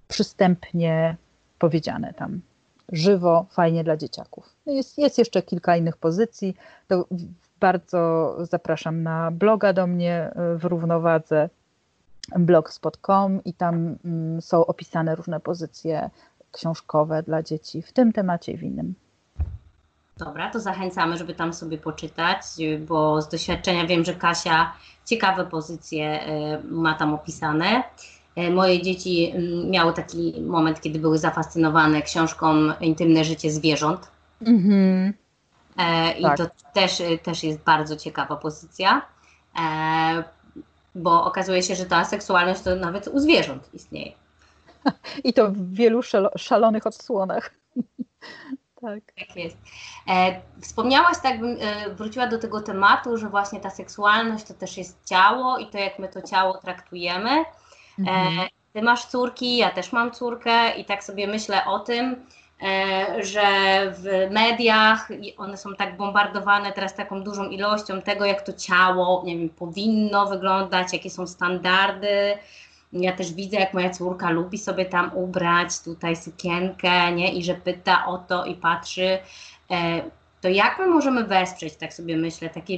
przystępnie 0.08 1.16
powiedziane 1.60 2.14
tam. 2.14 2.42
Żywo, 2.92 3.46
fajnie 3.50 3.84
dla 3.84 3.98
dzieciaków. 3.98 4.56
Jest, 4.66 4.98
jest 4.98 5.18
jeszcze 5.18 5.42
kilka 5.42 5.78
innych 5.78 5.98
pozycji. 5.98 6.56
To 6.88 7.06
bardzo 7.60 8.36
zapraszam 8.46 9.04
na 9.04 9.32
bloga 9.32 9.74
do 9.74 9.88
mnie 9.88 10.32
y, 10.56 10.58
w 10.58 10.66
równowadze 10.66 11.50
blogspot.com 12.36 13.44
i 13.44 13.54
tam 13.54 13.96
mm, 14.06 14.42
są 14.42 14.66
opisane 14.66 15.16
różne 15.16 15.40
pozycje 15.40 16.10
książkowe 16.52 17.24
dla 17.24 17.44
dzieci 17.44 17.82
w 17.82 17.94
tym 17.94 18.14
temacie 18.14 18.52
i 18.52 18.58
w 18.58 18.64
innym. 18.64 18.94
Dobra, 20.18 20.50
to 20.50 20.60
zachęcamy, 20.60 21.18
żeby 21.18 21.34
tam 21.34 21.54
sobie 21.54 21.78
poczytać, 21.78 22.38
bo 22.88 23.22
z 23.22 23.30
doświadczenia 23.30 23.88
wiem, 23.88 24.06
że 24.06 24.16
Kasia 24.16 24.74
ciekawe 25.06 25.46
pozycje 25.46 26.22
y, 26.22 26.64
ma 26.64 26.94
tam 26.94 27.14
opisane. 27.14 27.84
Y, 28.38 28.52
moje 28.52 28.82
dzieci 28.82 29.32
mm, 29.36 29.70
miały 29.70 29.94
taki 29.94 30.42
moment, 30.42 30.82
kiedy 30.82 31.00
były 31.00 31.18
zafascynowane 31.18 32.02
książką 32.02 32.54
Intymne 32.82 33.24
życie 33.24 33.52
zwierząt. 33.52 34.12
Mhm. 34.42 35.14
E, 35.78 36.12
I 36.12 36.22
tak. 36.22 36.38
to 36.38 36.46
też, 36.74 37.02
też 37.24 37.44
jest 37.44 37.60
bardzo 37.60 37.96
ciekawa 37.96 38.36
pozycja, 38.36 39.02
e, 39.60 40.24
bo 40.96 41.26
okazuje 41.26 41.64
się, 41.64 41.76
że 41.76 41.86
ta 41.86 42.06
seksualność 42.06 42.62
to 42.62 42.76
nawet 42.76 43.08
u 43.08 43.20
zwierząt 43.20 43.70
istnieje. 43.74 44.12
I 45.24 45.34
to 45.34 45.52
w 45.52 45.74
wielu 45.74 46.02
szalonych 46.38 46.88
odsłonach. 46.88 47.52
tak. 48.82 49.00
Tak 49.18 49.36
jest. 49.36 49.58
E, 50.08 50.42
wspomniałaś, 50.62 51.18
tak 51.24 51.40
bym 51.40 51.58
wróciła 51.96 52.28
do 52.28 52.40
tego 52.40 52.62
tematu, 52.62 53.18
że 53.18 53.30
właśnie 53.30 53.60
ta 53.60 53.70
seksualność 53.70 54.46
to 54.46 54.54
też 54.54 54.78
jest 54.78 55.06
ciało 55.06 55.58
i 55.58 55.68
to, 55.68 55.78
jak 55.78 56.00
my 56.00 56.08
to 56.08 56.22
ciało 56.22 56.58
traktujemy. 56.58 57.46
Mhm. 58.00 58.48
Ty 58.74 58.82
masz 58.82 59.06
córki, 59.06 59.58
ja 59.58 59.72
też 59.72 59.92
mam 59.92 60.12
córkę 60.12 60.78
i 60.78 60.86
tak 60.86 61.04
sobie 61.04 61.28
myślę 61.28 61.66
o 61.66 61.80
tym, 61.80 62.26
że 63.20 63.48
w 63.92 64.32
mediach 64.32 65.10
one 65.38 65.58
są 65.58 65.76
tak 65.76 65.98
bombardowane 65.98 66.72
teraz 66.72 66.96
taką 66.96 67.24
dużą 67.24 67.50
ilością 67.50 68.02
tego, 68.02 68.26
jak 68.26 68.42
to 68.42 68.54
ciało 68.54 69.24
nie 69.26 69.38
wiem, 69.38 69.50
powinno 69.50 70.26
wyglądać, 70.26 70.94
jakie 70.94 71.10
są 71.10 71.28
standardy. 71.28 72.38
Ja 72.94 73.16
też 73.16 73.34
widzę, 73.34 73.58
jak 73.58 73.74
moja 73.74 73.90
córka 73.90 74.30
lubi 74.30 74.58
sobie 74.58 74.86
tam 74.86 75.12
ubrać 75.14 75.80
tutaj 75.80 76.16
sukienkę, 76.16 77.12
nie? 77.12 77.34
I 77.34 77.44
że 77.44 77.54
pyta 77.54 78.06
o 78.06 78.18
to 78.18 78.46
i 78.46 78.56
patrzy. 78.56 79.20
E, 79.72 80.02
to 80.42 80.50
jak 80.50 80.80
my 80.80 80.88
możemy 80.88 81.24
wesprzeć, 81.24 81.76
tak 81.76 81.94
sobie 81.94 82.18
myślę, 82.18 82.50
takie 82.50 82.78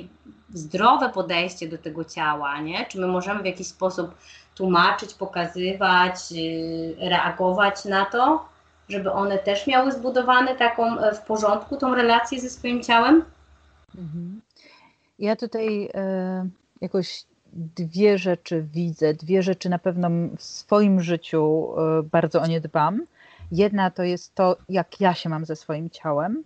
zdrowe 0.54 1.10
podejście 1.10 1.68
do 1.68 1.78
tego 1.78 2.06
ciała, 2.06 2.62
nie? 2.62 2.86
Czy 2.86 3.00
my 3.00 3.08
możemy 3.08 3.42
w 3.42 3.46
jakiś 3.46 3.68
sposób 3.68 4.16
tłumaczyć, 4.56 5.14
pokazywać, 5.14 6.16
y, 6.32 6.96
reagować 7.00 7.86
na 7.86 8.06
to? 8.06 8.46
Żeby 8.90 9.12
one 9.12 9.38
też 9.38 9.68
miały 9.68 9.92
zbudowane 9.92 10.56
taką 10.56 11.00
e, 11.00 11.16
w 11.16 11.22
porządku 11.22 11.78
tą 11.78 11.96
relację 11.96 12.40
ze 12.40 12.50
swoim 12.50 12.84
ciałem? 12.84 13.24
Mhm. 13.98 14.42
Ja 15.20 15.36
tutaj 15.36 15.90
e, 15.94 16.50
jakoś 16.82 17.24
dwie 17.54 18.18
rzeczy 18.18 18.62
widzę, 18.74 19.14
dwie 19.14 19.44
rzeczy 19.44 19.70
na 19.70 19.80
pewno 19.80 20.10
w 20.38 20.44
swoim 20.44 21.02
życiu 21.02 21.74
e, 21.78 22.04
bardzo 22.04 22.42
o 22.42 22.48
nie 22.48 22.62
dbam. 22.62 23.06
Jedna 23.52 23.92
to 23.92 24.04
jest 24.04 24.36
to, 24.36 24.58
jak 24.70 25.02
ja 25.02 25.14
się 25.14 25.30
mam 25.30 25.46
ze 25.46 25.56
swoim 25.56 25.90
ciałem 25.90 26.44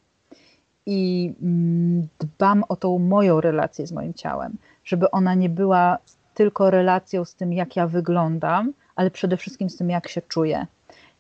i 0.86 1.34
mm, 1.42 2.08
dbam 2.20 2.64
o 2.70 2.76
tą 2.76 3.00
moją 3.00 3.42
relację 3.42 3.88
z 3.88 3.92
moim 3.92 4.14
ciałem, 4.14 4.58
żeby 4.84 5.12
ona 5.12 5.34
nie 5.34 5.50
była 5.50 5.98
tylko 6.34 6.70
relacją 6.70 7.26
z 7.26 7.36
tym, 7.36 7.54
jak 7.54 7.76
ja 7.76 7.88
wyglądam, 7.88 8.74
ale 8.96 9.12
przede 9.12 9.38
wszystkim 9.38 9.70
z 9.70 9.78
tym, 9.78 9.90
jak 9.90 10.08
się 10.08 10.22
czuję 10.22 10.68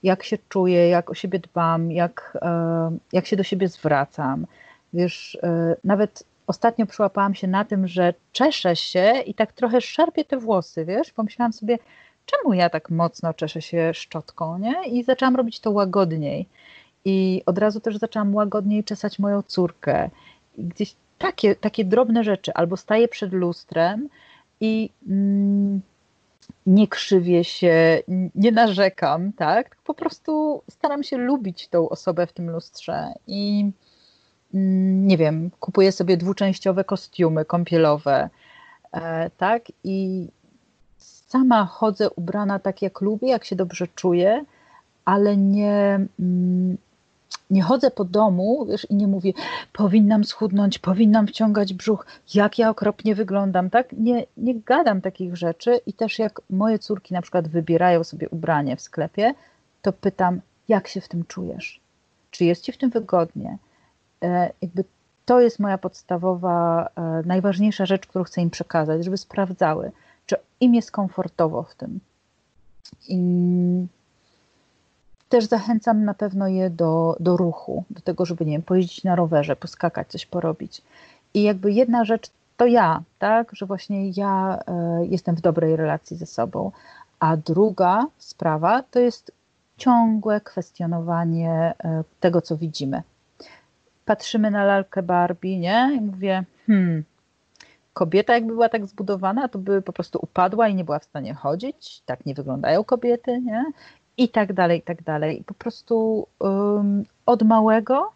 jak 0.03 0.23
się 0.23 0.37
czuję, 0.49 0.89
jak 0.89 1.09
o 1.09 1.13
siebie 1.13 1.39
dbam, 1.39 1.91
jak, 1.91 2.37
e, 2.41 2.97
jak 3.13 3.25
się 3.25 3.35
do 3.35 3.43
siebie 3.43 3.67
zwracam. 3.67 4.47
Wiesz, 4.93 5.37
e, 5.43 5.75
nawet 5.83 6.23
ostatnio 6.47 6.85
przyłapałam 6.85 7.35
się 7.35 7.47
na 7.47 7.65
tym, 7.65 7.87
że 7.87 8.13
czeszę 8.31 8.75
się 8.75 9.13
i 9.25 9.33
tak 9.33 9.53
trochę 9.53 9.81
szarpię 9.81 10.25
te 10.25 10.37
włosy, 10.37 10.85
wiesz, 10.85 11.11
pomyślałam 11.11 11.53
sobie, 11.53 11.77
czemu 12.25 12.53
ja 12.53 12.69
tak 12.69 12.89
mocno 12.89 13.33
czeszę 13.33 13.61
się 13.61 13.93
szczotką, 13.93 14.57
nie? 14.57 14.85
I 14.87 15.03
zaczęłam 15.03 15.35
robić 15.35 15.59
to 15.59 15.71
łagodniej. 15.71 16.45
I 17.05 17.43
od 17.45 17.57
razu 17.57 17.79
też 17.79 17.97
zaczęłam 17.97 18.35
łagodniej 18.35 18.83
czesać 18.83 19.19
moją 19.19 19.41
córkę. 19.41 20.09
I 20.57 20.63
gdzieś 20.63 20.95
takie, 21.17 21.55
takie 21.55 21.85
drobne 21.85 22.23
rzeczy, 22.23 22.53
albo 22.53 22.77
staję 22.77 23.07
przed 23.07 23.33
lustrem 23.33 24.09
i 24.61 24.89
mm, 25.09 25.81
nie 26.65 26.87
krzywię 26.87 27.43
się, 27.43 28.03
nie 28.35 28.51
narzekam, 28.51 29.33
tak? 29.33 29.75
Po 29.83 29.93
prostu 29.93 30.63
staram 30.69 31.03
się 31.03 31.17
lubić 31.17 31.67
tą 31.67 31.89
osobę 31.89 32.27
w 32.27 32.33
tym 32.33 32.49
lustrze 32.49 33.13
i 33.27 33.71
mm, 34.53 35.07
nie 35.07 35.17
wiem, 35.17 35.51
kupuję 35.59 35.91
sobie 35.91 36.17
dwuczęściowe 36.17 36.83
kostiumy 36.83 37.45
kąpielowe, 37.45 38.29
e, 38.91 39.29
tak? 39.29 39.63
I 39.83 40.27
sama 40.97 41.65
chodzę 41.65 42.09
ubrana 42.09 42.59
tak, 42.59 42.81
jak 42.81 43.01
lubię, 43.01 43.27
jak 43.27 43.45
się 43.45 43.55
dobrze 43.55 43.87
czuję, 43.87 44.45
ale 45.05 45.37
nie, 45.37 45.99
mm, 46.19 46.77
nie 47.49 47.63
chodzę 47.63 47.91
po 47.91 48.05
domu 48.05 48.65
wiesz, 48.69 48.87
i 48.89 48.95
nie 48.95 49.07
mówię, 49.07 49.33
powinnam 49.73 50.23
schudnąć, 50.23 50.79
powinnam 50.79 51.27
wciągać 51.27 51.73
brzuch, 51.73 52.05
jak 52.33 52.59
ja 52.59 52.69
okropnie 52.69 53.15
wyglądam, 53.15 53.69
tak? 53.69 53.91
Nie, 53.91 54.25
nie 54.37 54.59
gadam 54.59 55.01
takich 55.01 55.35
rzeczy 55.35 55.79
i 55.85 55.93
też 55.93 56.19
jak 56.19 56.41
moje 56.49 56.79
córki 56.79 57.13
na 57.13 57.21
przykład 57.21 57.47
wybierają 57.47 58.03
sobie 58.03 58.29
ubranie 58.29 58.75
w 58.75 58.81
sklepie, 58.81 59.33
to 59.81 59.93
pytam, 59.93 60.41
jak 60.67 60.87
się 60.87 61.01
w 61.01 61.07
tym 61.07 61.25
czujesz? 61.25 61.79
Czy 62.31 62.45
jest 62.45 62.63
ci 62.63 62.71
w 62.71 62.77
tym 62.77 62.89
wygodnie? 62.89 63.57
E, 64.23 64.53
jakby 64.61 64.83
to 65.25 65.41
jest 65.41 65.59
moja 65.59 65.77
podstawowa, 65.77 66.89
e, 66.95 67.23
najważniejsza 67.25 67.85
rzecz, 67.85 68.07
którą 68.07 68.23
chcę 68.23 68.41
im 68.41 68.49
przekazać, 68.49 69.05
żeby 69.05 69.17
sprawdzały, 69.17 69.91
czy 70.25 70.35
im 70.59 70.75
jest 70.75 70.91
komfortowo 70.91 71.63
w 71.63 71.75
tym. 71.75 71.99
I 73.07 73.17
też 75.33 75.45
zachęcam 75.45 76.05
na 76.05 76.13
pewno 76.13 76.47
je 76.47 76.69
do, 76.69 77.15
do 77.19 77.37
ruchu, 77.37 77.83
do 77.89 78.01
tego, 78.01 78.25
żeby, 78.25 78.45
nie 78.45 78.51
wiem, 78.51 78.61
pojeździć 78.61 79.03
na 79.03 79.15
rowerze, 79.15 79.55
poskakać, 79.55 80.07
coś 80.07 80.25
porobić. 80.25 80.81
I 81.33 81.43
jakby 81.43 81.71
jedna 81.71 82.05
rzecz 82.05 82.31
to 82.57 82.65
ja, 82.65 83.01
tak, 83.19 83.55
że 83.55 83.65
właśnie 83.65 84.09
ja 84.09 84.59
e, 84.67 85.05
jestem 85.05 85.35
w 85.35 85.41
dobrej 85.41 85.75
relacji 85.75 86.17
ze 86.17 86.25
sobą, 86.25 86.71
a 87.19 87.37
druga 87.37 88.05
sprawa 88.17 88.83
to 88.91 88.99
jest 88.99 89.31
ciągłe 89.77 90.41
kwestionowanie 90.41 91.73
e, 91.83 92.03
tego, 92.19 92.41
co 92.41 92.57
widzimy. 92.57 93.03
Patrzymy 94.05 94.51
na 94.51 94.63
lalkę 94.65 95.03
Barbie, 95.03 95.59
nie? 95.59 95.91
I 95.97 96.01
mówię, 96.01 96.43
hmm, 96.67 97.03
kobieta 97.93 98.33
jakby 98.33 98.53
była 98.53 98.69
tak 98.69 98.85
zbudowana, 98.85 99.47
to 99.47 99.59
by 99.59 99.81
po 99.81 99.93
prostu 99.93 100.19
upadła 100.21 100.67
i 100.67 100.75
nie 100.75 100.83
była 100.83 100.99
w 100.99 101.05
stanie 101.05 101.33
chodzić. 101.33 102.01
Tak 102.05 102.25
nie 102.25 102.33
wyglądają 102.33 102.83
kobiety, 102.83 103.41
nie? 103.41 103.65
I 104.17 104.29
tak 104.29 104.53
dalej, 104.53 104.79
i 104.79 104.81
tak 104.81 105.03
dalej. 105.03 105.43
Po 105.45 105.53
prostu 105.53 106.27
um, 106.39 107.03
od 107.25 107.41
małego 107.43 108.11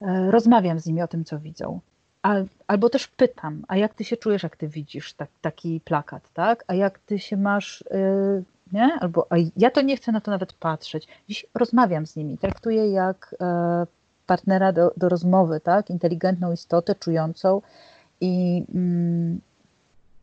e, 0.00 0.30
rozmawiam 0.30 0.80
z 0.80 0.86
nimi 0.86 1.02
o 1.02 1.08
tym, 1.08 1.24
co 1.24 1.38
widzą. 1.38 1.80
albo 2.66 2.88
też 2.88 3.06
pytam, 3.06 3.64
a 3.68 3.76
jak 3.76 3.94
ty 3.94 4.04
się 4.04 4.16
czujesz, 4.16 4.42
jak 4.42 4.56
ty 4.56 4.68
widzisz 4.68 5.12
tak, 5.12 5.28
taki 5.40 5.80
plakat, 5.80 6.32
tak? 6.34 6.64
A 6.66 6.74
jak 6.74 6.98
ty 6.98 7.18
się 7.18 7.36
masz, 7.36 7.84
yy, 7.90 8.44
nie? 8.72 8.92
Albo 9.00 9.26
a 9.30 9.36
ja 9.56 9.70
to 9.70 9.82
nie 9.82 9.96
chcę 9.96 10.12
na 10.12 10.20
to 10.20 10.30
nawet 10.30 10.52
patrzeć. 10.52 11.08
Dziś 11.28 11.46
rozmawiam 11.54 12.06
z 12.06 12.16
nimi, 12.16 12.38
traktuję 12.38 12.90
jak 12.90 13.34
e, 13.40 13.86
partnera 14.26 14.72
do, 14.72 14.92
do 14.96 15.08
rozmowy, 15.08 15.60
tak? 15.60 15.90
Inteligentną 15.90 16.52
istotę, 16.52 16.94
czującą 16.94 17.62
i 18.20 18.64
mm, 18.74 19.40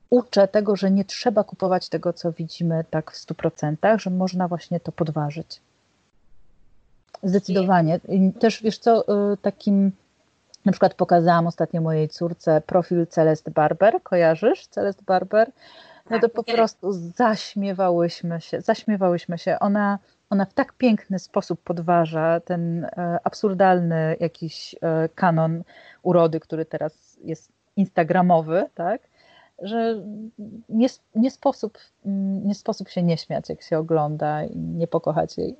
uczę 0.09 0.47
tego, 0.47 0.75
że 0.75 0.91
nie 0.91 1.05
trzeba 1.05 1.43
kupować 1.43 1.89
tego, 1.89 2.13
co 2.13 2.31
widzimy 2.31 2.85
tak 2.89 3.11
w 3.11 3.15
100%, 3.15 3.99
że 3.99 4.09
można 4.09 4.47
właśnie 4.47 4.79
to 4.79 4.91
podważyć. 4.91 5.61
Zdecydowanie. 7.23 7.99
Też 8.39 8.63
wiesz 8.63 8.77
co, 8.77 9.03
y, 9.33 9.37
takim 9.37 9.91
na 10.65 10.71
przykład 10.71 10.93
pokazałam 10.93 11.47
ostatnio 11.47 11.81
mojej 11.81 12.09
córce 12.09 12.61
profil 12.61 13.07
Celest 13.07 13.49
Barber, 13.49 14.03
kojarzysz 14.03 14.67
Celest 14.67 15.03
Barber? 15.03 15.51
No 16.09 16.19
to 16.19 16.27
tak, 16.27 16.31
po 16.31 16.43
prostu 16.43 16.91
zaśmiewałyśmy 16.91 18.41
się, 18.41 18.61
zaśmiewałyśmy 18.61 19.37
się. 19.37 19.59
Ona, 19.59 19.99
ona 20.29 20.45
w 20.45 20.53
tak 20.53 20.73
piękny 20.73 21.19
sposób 21.19 21.61
podważa 21.63 22.39
ten 22.39 22.85
e, 22.85 23.19
absurdalny 23.23 24.15
jakiś 24.19 24.75
e, 24.81 25.09
kanon 25.15 25.63
urody, 26.03 26.39
który 26.39 26.65
teraz 26.65 27.17
jest 27.23 27.51
instagramowy, 27.75 28.65
tak? 28.75 29.01
Że 29.61 30.03
nie, 30.69 30.87
nie, 31.15 31.31
sposób, 31.31 31.77
nie 32.45 32.55
sposób 32.55 32.89
się 32.89 33.03
nie 33.03 33.17
śmiać, 33.17 33.49
jak 33.49 33.61
się 33.61 33.77
ogląda 33.77 34.43
i 34.43 34.57
nie 34.57 34.87
pokochać 34.87 35.37
jej. 35.37 35.55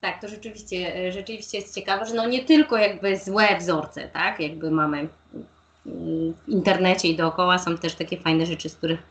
Tak, 0.00 0.20
to 0.20 0.28
rzeczywiście, 0.28 1.12
rzeczywiście 1.12 1.58
jest 1.58 1.74
ciekawe, 1.74 2.06
że 2.06 2.14
no 2.14 2.28
nie 2.28 2.44
tylko 2.44 2.76
jakby 2.76 3.18
złe 3.18 3.58
wzorce, 3.58 4.08
tak, 4.08 4.40
jakby 4.40 4.70
mamy 4.70 5.08
w 5.86 6.48
internecie 6.48 7.08
i 7.08 7.16
dookoła 7.16 7.58
są 7.58 7.78
też 7.78 7.94
takie 7.94 8.16
fajne 8.16 8.46
rzeczy, 8.46 8.68
z 8.68 8.76
których, 8.76 9.02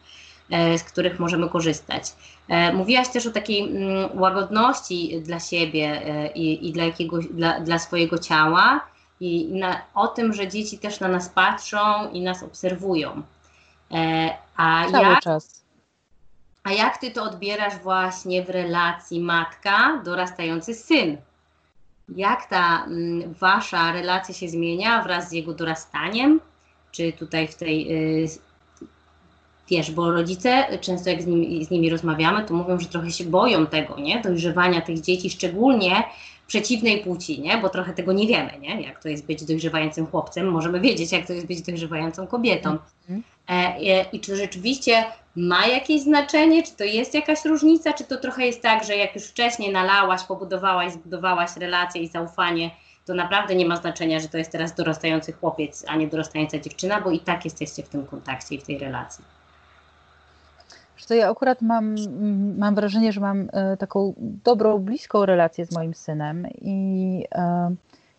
e, 0.52 0.78
z 0.78 0.84
których 0.84 1.20
możemy 1.20 1.50
korzystać. 1.50 2.04
E, 2.50 2.74
mówiłaś 2.74 3.10
też 3.10 3.28
o 3.28 3.32
takiej 3.32 3.62
mm, 3.62 4.20
łagodności 4.20 5.22
dla 5.22 5.40
siebie 5.40 6.02
e, 6.06 6.28
i, 6.28 6.70
i 6.70 6.72
dla, 6.72 6.84
jakiegoś, 6.84 7.26
dla, 7.26 7.60
dla 7.60 7.80
swojego 7.80 8.18
ciała 8.18 8.93
i 9.24 9.48
na, 9.52 9.82
o 9.94 10.08
tym, 10.08 10.34
że 10.34 10.48
dzieci 10.48 10.78
też 10.78 11.00
na 11.00 11.08
nas 11.08 11.30
patrzą 11.30 12.12
i 12.12 12.22
nas 12.22 12.44
obserwują. 12.44 13.22
A 14.58 14.86
Cały 14.92 15.04
jak, 15.04 15.20
czas. 15.20 15.64
A 16.64 16.72
jak 16.72 16.98
ty 16.98 17.12
to 17.12 17.24
odbierasz 17.24 17.78
właśnie 17.78 18.44
w 18.44 18.50
relacji 18.50 19.20
matka 19.20 20.02
dorastający 20.06 20.74
syn? 20.74 21.18
Jak 22.16 22.50
ta 22.50 22.84
m, 22.86 22.94
mm, 22.94 23.34
wasza 23.34 23.92
relacja 23.92 24.36
się 24.36 24.50
zmienia 24.50 25.04
wraz 25.04 25.30
z 25.30 25.32
jego 25.32 25.54
dorastaniem? 25.54 26.40
Czy 26.92 27.14
tutaj 27.14 27.48
w 27.48 27.56
tej, 27.56 27.92
y, 28.24 28.28
wiesz, 29.70 29.92
bo 29.92 30.12
rodzice, 30.12 30.78
często 30.82 31.10
jak 31.10 31.22
z 31.22 31.26
nimi, 31.26 31.66
z 31.66 31.72
nimi 31.72 31.90
rozmawiamy, 31.90 32.46
to 32.46 32.54
mówią, 32.54 32.80
że 32.80 32.88
trochę 32.88 33.12
się 33.12 33.24
boją 33.24 33.68
tego, 33.68 34.00
nie? 34.00 34.22
Dojrzewania 34.22 34.82
tych 34.82 35.02
dzieci, 35.02 35.30
szczególnie 35.30 36.04
przeciwnej 36.54 37.04
płci, 37.04 37.42
nie? 37.42 37.58
Bo 37.58 37.70
trochę 37.70 37.94
tego 37.94 38.14
nie 38.14 38.28
wiemy, 38.28 38.52
nie? 38.60 38.82
Jak 38.82 39.04
to 39.04 39.10
jest 39.10 39.26
być 39.26 39.44
dojrzewającym 39.44 40.08
chłopcem, 40.08 40.52
możemy 40.52 40.80
wiedzieć, 40.80 41.12
jak 41.12 41.28
to 41.28 41.34
jest 41.34 41.48
być 41.48 41.62
dojrzewającą 41.62 42.28
kobietą. 42.28 42.78
Mhm. 43.10 43.24
E, 43.50 43.54
e, 43.54 44.06
I 44.12 44.20
czy 44.20 44.36
rzeczywiście 44.36 45.06
ma 45.36 45.68
jakieś 45.68 46.02
znaczenie, 46.02 46.64
czy 46.64 46.72
to 46.72 46.84
jest 46.84 47.14
jakaś 47.14 47.46
różnica, 47.46 47.94
czy 47.94 48.04
to 48.04 48.18
trochę 48.18 48.46
jest 48.46 48.62
tak, 48.62 48.84
że 48.84 48.96
jak 48.96 49.16
już 49.16 49.24
wcześniej 49.24 49.72
nalałaś, 49.72 50.24
pobudowałaś, 50.24 50.94
zbudowałaś 50.94 51.50
relacje 51.58 52.02
i 52.02 52.08
zaufanie, 52.08 52.72
to 53.06 53.14
naprawdę 53.14 53.56
nie 53.56 53.66
ma 53.66 53.76
znaczenia, 53.76 54.20
że 54.20 54.28
to 54.28 54.38
jest 54.38 54.52
teraz 54.52 54.76
dorastający 54.76 55.34
chłopiec, 55.34 55.86
a 55.88 55.96
nie 55.96 56.08
dorastająca 56.08 56.60
dziewczyna, 56.60 57.02
bo 57.02 57.12
i 57.12 57.20
tak 57.20 57.46
jesteście 57.46 57.84
w 57.84 57.90
tym 57.90 58.06
kontakcie 58.06 58.56
i 58.56 58.60
w 58.60 58.64
tej 58.64 58.78
relacji. 58.78 59.26
To 61.08 61.14
ja 61.14 61.30
akurat 61.30 61.62
mam, 61.62 61.96
mam 62.58 62.76
wrażenie, 62.76 63.14
że 63.14 63.22
mam 63.22 63.50
e, 63.54 63.78
taką 63.78 64.14
dobrą, 64.18 64.80
bliską 64.80 65.26
relację 65.26 65.66
z 65.66 65.72
moim 65.72 65.94
synem 65.94 66.48
i 66.62 67.24
e, 67.32 67.76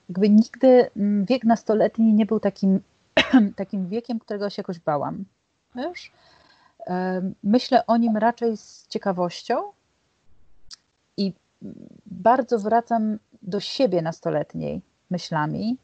jakby 0.09 0.31
nigdy 0.31 0.91
wiek 1.25 1.45
nastoletni 1.45 2.13
nie 2.15 2.27
był 2.27 2.41
takim, 2.41 2.81
takim 3.57 3.89
wiekiem, 3.89 4.19
którego 4.19 4.51
się 4.51 4.61
jakoś 4.61 4.79
bałam. 4.79 5.25
Wiesz? 5.75 6.13
Myślę 7.43 7.87
o 7.87 7.97
nim 7.97 8.17
raczej 8.17 8.57
z 8.57 8.87
ciekawością 8.89 9.63
i 11.17 11.33
bardzo 12.07 12.59
wracam 12.59 13.19
do 13.43 13.61
siebie 13.61 14.03
nastoletniej 14.03 14.81
myślami. 15.11 15.77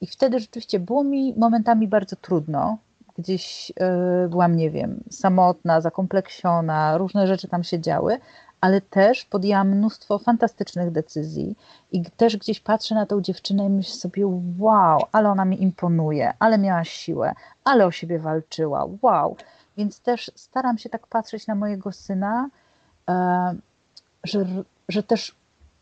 I 0.00 0.06
wtedy 0.06 0.40
rzeczywiście 0.40 0.80
było 0.80 1.04
mi 1.04 1.34
momentami 1.36 1.88
bardzo 1.88 2.16
trudno. 2.16 2.78
Gdzieś 3.18 3.70
yy, 3.70 4.28
byłam, 4.28 4.56
nie 4.56 4.70
wiem, 4.70 5.04
samotna, 5.10 5.80
zakompleksiona, 5.80 6.98
różne 6.98 7.26
rzeczy 7.26 7.48
tam 7.48 7.64
się 7.64 7.80
działy, 7.80 8.18
ale 8.60 8.80
też 8.80 9.24
podjęłam 9.24 9.68
mnóstwo 9.68 10.18
fantastycznych 10.18 10.90
decyzji 10.90 11.56
i 11.92 12.04
też 12.04 12.36
gdzieś 12.36 12.60
patrzę 12.60 12.94
na 12.94 13.06
tą 13.06 13.20
dziewczynę 13.20 13.66
i 13.66 13.70
myślę 13.70 13.94
sobie, 13.94 14.22
wow, 14.58 15.02
ale 15.12 15.30
ona 15.30 15.44
mi 15.44 15.62
imponuje, 15.62 16.32
ale 16.38 16.58
miała 16.58 16.84
siłę, 16.84 17.34
ale 17.64 17.86
o 17.86 17.90
siebie 17.90 18.18
walczyła, 18.18 18.88
wow. 19.02 19.36
Więc 19.76 20.00
też 20.00 20.30
staram 20.34 20.78
się 20.78 20.88
tak 20.88 21.06
patrzeć 21.06 21.46
na 21.46 21.54
mojego 21.54 21.92
syna, 21.92 22.48
e, 23.08 23.54
że, 24.24 24.46
że 24.88 25.02
też 25.02 25.34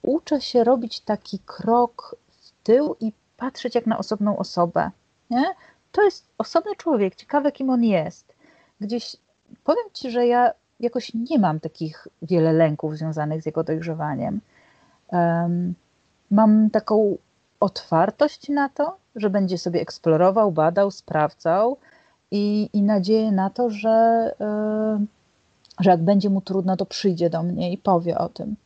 uczę 0.03 0.41
się 0.41 0.65
robić 0.65 1.01
taki 1.01 1.39
krok 1.39 2.17
w 2.29 2.51
tył 2.63 2.97
i 3.01 3.13
patrzeć 3.37 3.75
jak 3.75 3.87
na 3.87 3.99
osobną 3.99 4.39
osobę. 4.39 4.91
Nie? 5.31 5.55
To 5.97 6.03
jest 6.03 6.29
osobny 6.39 6.77
człowiek, 6.77 7.15
ciekawe 7.15 7.53
kim 7.53 7.71
on 7.71 7.85
jest. 7.85 8.35
Gdzieś 8.81 9.17
powiem 9.65 9.85
ci, 9.93 10.11
że 10.11 10.27
ja 10.27 10.53
jakoś 10.81 11.15
nie 11.15 11.39
mam 11.39 11.61
takich 11.61 12.09
wiele 12.23 12.53
lęków 12.53 12.97
związanych 12.97 13.43
z 13.43 13.47
jego 13.47 13.65
dojrzewaniem. 13.65 14.41
Um, 15.13 15.75
mam 16.31 16.71
taką 16.71 17.17
otwartość 17.61 18.49
na 18.49 18.69
to, 18.69 18.97
że 19.15 19.31
będzie 19.31 19.59
sobie 19.59 19.81
eksplorował, 19.81 20.53
badał, 20.53 20.91
sprawdzał 20.91 21.77
i, 22.31 22.71
i 22.73 22.83
nadzieję 22.83 23.33
na 23.33 23.51
to, 23.51 23.71
że, 23.71 24.35
yy, 25.01 25.07
że 25.81 25.91
jak 25.91 26.03
będzie 26.03 26.31
mu 26.31 26.41
trudno, 26.41 26.77
to 26.77 26.87
przyjdzie 26.87 27.31
do 27.31 27.43
mnie 27.43 27.73
i 27.73 27.79
powie 27.79 28.19
o 28.19 28.29
tym 28.29 28.57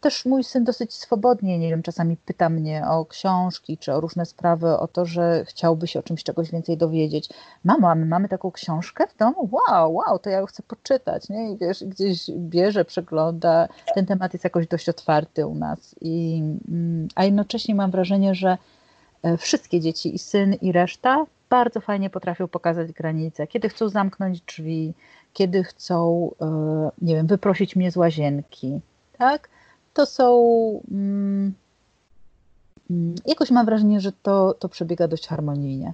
też 0.00 0.24
mój 0.24 0.44
syn 0.44 0.64
dosyć 0.64 0.94
swobodnie, 0.94 1.58
nie 1.58 1.70
wiem, 1.70 1.82
czasami 1.82 2.16
pyta 2.16 2.48
mnie 2.48 2.82
o 2.88 3.06
książki 3.06 3.78
czy 3.78 3.92
o 3.92 4.00
różne 4.00 4.26
sprawy, 4.26 4.78
o 4.78 4.88
to, 4.88 5.04
że 5.04 5.44
chciałby 5.44 5.86
się 5.86 5.98
o 5.98 6.02
czymś 6.02 6.24
czegoś 6.24 6.50
więcej 6.50 6.76
dowiedzieć. 6.76 7.28
Mamo, 7.64 7.90
a 7.90 7.94
my 7.94 8.06
mamy 8.06 8.28
taką 8.28 8.50
książkę 8.50 9.06
w 9.06 9.16
domu? 9.16 9.48
Wow, 9.52 9.94
wow, 9.94 10.18
to 10.18 10.30
ja 10.30 10.38
ją 10.38 10.46
chcę 10.46 10.62
poczytać, 10.62 11.28
nie? 11.28 11.52
I 11.52 11.56
wiesz, 11.56 11.84
gdzieś 11.84 12.30
bierze, 12.30 12.84
przegląda. 12.84 13.68
Ten 13.94 14.06
temat 14.06 14.32
jest 14.32 14.44
jakoś 14.44 14.66
dość 14.66 14.88
otwarty 14.88 15.46
u 15.46 15.54
nas. 15.54 15.94
I, 16.00 16.42
mm, 16.68 17.08
a 17.14 17.24
jednocześnie 17.24 17.74
mam 17.74 17.90
wrażenie, 17.90 18.34
że 18.34 18.58
e, 19.22 19.36
wszystkie 19.36 19.80
dzieci, 19.80 20.14
i 20.14 20.18
syn, 20.18 20.54
i 20.54 20.72
reszta, 20.72 21.26
bardzo 21.50 21.80
fajnie 21.80 22.10
potrafią 22.10 22.48
pokazać 22.48 22.92
granice, 22.92 23.46
kiedy 23.46 23.68
chcą 23.68 23.88
zamknąć 23.88 24.40
drzwi, 24.40 24.94
kiedy 25.32 25.64
chcą, 25.64 26.30
e, 26.40 26.90
nie 27.02 27.14
wiem, 27.14 27.26
wyprosić 27.26 27.76
mnie 27.76 27.90
z 27.90 27.96
łazienki, 27.96 28.80
tak? 29.18 29.48
To 29.96 30.06
są. 30.06 30.26
Mm, 30.90 31.54
mm, 32.90 33.14
jakoś 33.26 33.50
mam 33.50 33.66
wrażenie, 33.66 34.00
że 34.00 34.12
to, 34.12 34.54
to 34.54 34.68
przebiega 34.68 35.08
dość 35.08 35.28
harmonijnie. 35.28 35.92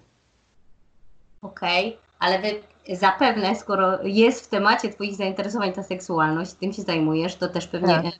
Okej, 1.42 1.88
okay, 1.88 1.98
ale 2.18 2.38
wy 2.38 2.48
zapewne, 2.96 3.56
skoro 3.56 4.02
jest 4.02 4.44
w 4.44 4.48
temacie 4.48 4.88
Twoich 4.88 5.16
zainteresowań 5.16 5.72
ta 5.72 5.82
seksualność, 5.82 6.52
tym 6.52 6.72
się 6.72 6.82
zajmujesz, 6.82 7.36
to 7.36 7.48
też 7.48 7.66
pewnie 7.66 8.02
tak. 8.02 8.14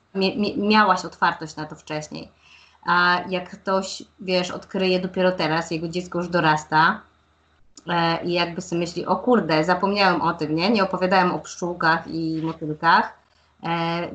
miałaś 0.57 1.05
otwartość 1.05 1.55
na 1.55 1.65
to 1.65 1.75
wcześniej. 1.75 2.31
A 2.85 3.21
jak 3.29 3.49
ktoś, 3.49 4.03
wiesz, 4.19 4.51
odkryje 4.51 4.99
dopiero 4.99 5.31
teraz, 5.31 5.71
jego 5.71 5.87
dziecko 5.87 6.19
już 6.19 6.27
dorasta 6.27 7.01
e, 7.89 8.25
i 8.25 8.33
jakby 8.33 8.61
sobie 8.61 8.79
myśli, 8.79 9.05
o 9.05 9.15
kurde, 9.15 9.63
zapomniałem 9.63 10.21
o 10.21 10.33
tym, 10.33 10.55
nie? 10.55 10.69
Nie 10.69 10.83
opowiadałem 10.83 11.31
o 11.31 11.39
pszczółkach 11.39 12.07
i 12.07 12.41
motylkach, 12.43 13.22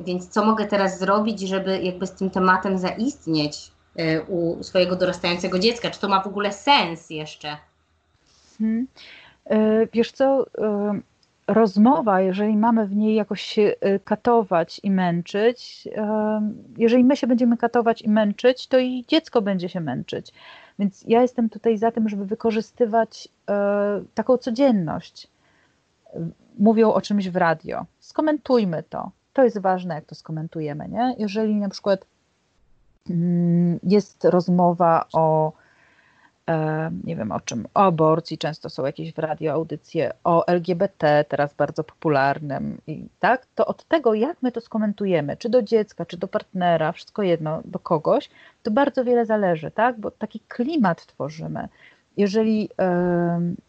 więc 0.05 0.29
co 0.29 0.45
mogę 0.45 0.65
teraz 0.65 0.99
zrobić, 0.99 1.39
żeby 1.39 1.79
jakby 1.79 2.07
z 2.07 2.11
tym 2.11 2.29
tematem 2.29 2.77
zaistnieć 2.77 3.71
e, 3.95 4.21
u 4.21 4.63
swojego 4.63 4.95
dorastającego 4.95 5.59
dziecka? 5.59 5.89
Czy 5.89 5.99
to 5.99 6.09
ma 6.09 6.21
w 6.21 6.27
ogóle 6.27 6.51
sens 6.51 7.09
jeszcze? 7.09 7.57
Hmm. 8.57 8.87
Wiesz 9.93 10.11
co, 10.11 10.45
rozmowa, 11.47 12.21
jeżeli 12.21 12.57
mamy 12.57 12.87
w 12.87 12.95
niej 12.95 13.15
jakoś 13.15 13.41
się 13.41 13.73
katować 14.03 14.79
i 14.83 14.91
męczyć, 14.91 15.87
jeżeli 16.77 17.03
my 17.03 17.17
się 17.17 17.27
będziemy 17.27 17.57
katować 17.57 18.01
i 18.01 18.09
męczyć, 18.09 18.67
to 18.67 18.79
i 18.79 19.05
dziecko 19.07 19.41
będzie 19.41 19.69
się 19.69 19.79
męczyć. 19.79 20.33
Więc 20.79 21.03
ja 21.07 21.21
jestem 21.21 21.49
tutaj 21.49 21.77
za 21.77 21.91
tym, 21.91 22.09
żeby 22.09 22.25
wykorzystywać 22.25 23.27
taką 24.13 24.37
codzienność. 24.37 25.27
Mówią 26.59 26.93
o 26.93 27.01
czymś 27.01 27.29
w 27.29 27.35
radio. 27.35 27.85
Skomentujmy 27.99 28.83
to 28.89 29.11
to 29.39 29.43
jest 29.43 29.59
ważne, 29.59 29.95
jak 29.95 30.05
to 30.05 30.15
skomentujemy, 30.15 30.89
nie? 30.89 31.15
Jeżeli 31.17 31.55
na 31.55 31.69
przykład 31.69 32.05
mm, 33.09 33.79
jest 33.83 34.25
rozmowa 34.25 35.05
o 35.13 35.53
E, 36.49 36.91
nie 37.03 37.15
wiem 37.15 37.31
o 37.31 37.39
czym, 37.39 37.67
o 37.73 37.79
aborcji, 37.79 38.37
często 38.37 38.69
są 38.69 38.85
jakieś 38.85 39.13
w 39.13 39.19
radio 39.19 39.53
audycje, 39.53 40.13
o 40.23 40.47
LGBT, 40.47 41.25
teraz 41.29 41.53
bardzo 41.53 41.83
popularnym, 41.83 42.81
i 42.87 43.07
tak, 43.19 43.45
to 43.55 43.65
od 43.65 43.83
tego, 43.83 44.13
jak 44.13 44.37
my 44.41 44.51
to 44.51 44.61
skomentujemy, 44.61 45.37
czy 45.37 45.49
do 45.49 45.61
dziecka, 45.61 46.05
czy 46.05 46.17
do 46.17 46.27
partnera, 46.27 46.91
wszystko 46.91 47.23
jedno, 47.23 47.61
do 47.65 47.79
kogoś, 47.79 48.29
to 48.63 48.71
bardzo 48.71 49.05
wiele 49.05 49.25
zależy, 49.25 49.71
tak, 49.71 49.99
bo 49.99 50.11
taki 50.11 50.39
klimat 50.39 51.05
tworzymy. 51.05 51.67
Jeżeli 52.17 52.69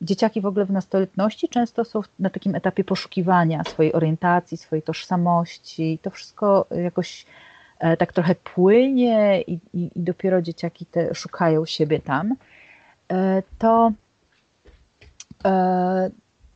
dzieciaki 0.03 0.41
w 0.41 0.47
ogóle 0.47 0.65
w 0.65 0.71
nastoletności 0.71 1.49
często 1.49 1.85
są 1.85 2.01
na 2.19 2.31
takim 2.31 2.55
etapie 2.55 2.85
poszukiwania 2.85 3.65
swojej 3.65 3.93
orientacji, 3.93 4.57
swojej 4.57 4.83
tożsamości, 4.83 5.99
to 6.03 6.11
wszystko 6.11 6.67
jakoś 6.71 7.27
e, 7.79 7.97
tak 7.97 8.13
trochę 8.13 8.35
płynie 8.35 9.43
i, 9.43 9.53
i, 9.53 9.91
i 9.95 10.01
dopiero 10.03 10.43
dzieciaki 10.43 10.87
te 10.87 11.15
szukają 11.15 11.67
siebie 11.67 12.01
tam, 12.01 12.37
E, 13.11 13.43
to, 13.59 13.93
e, 15.45 16.11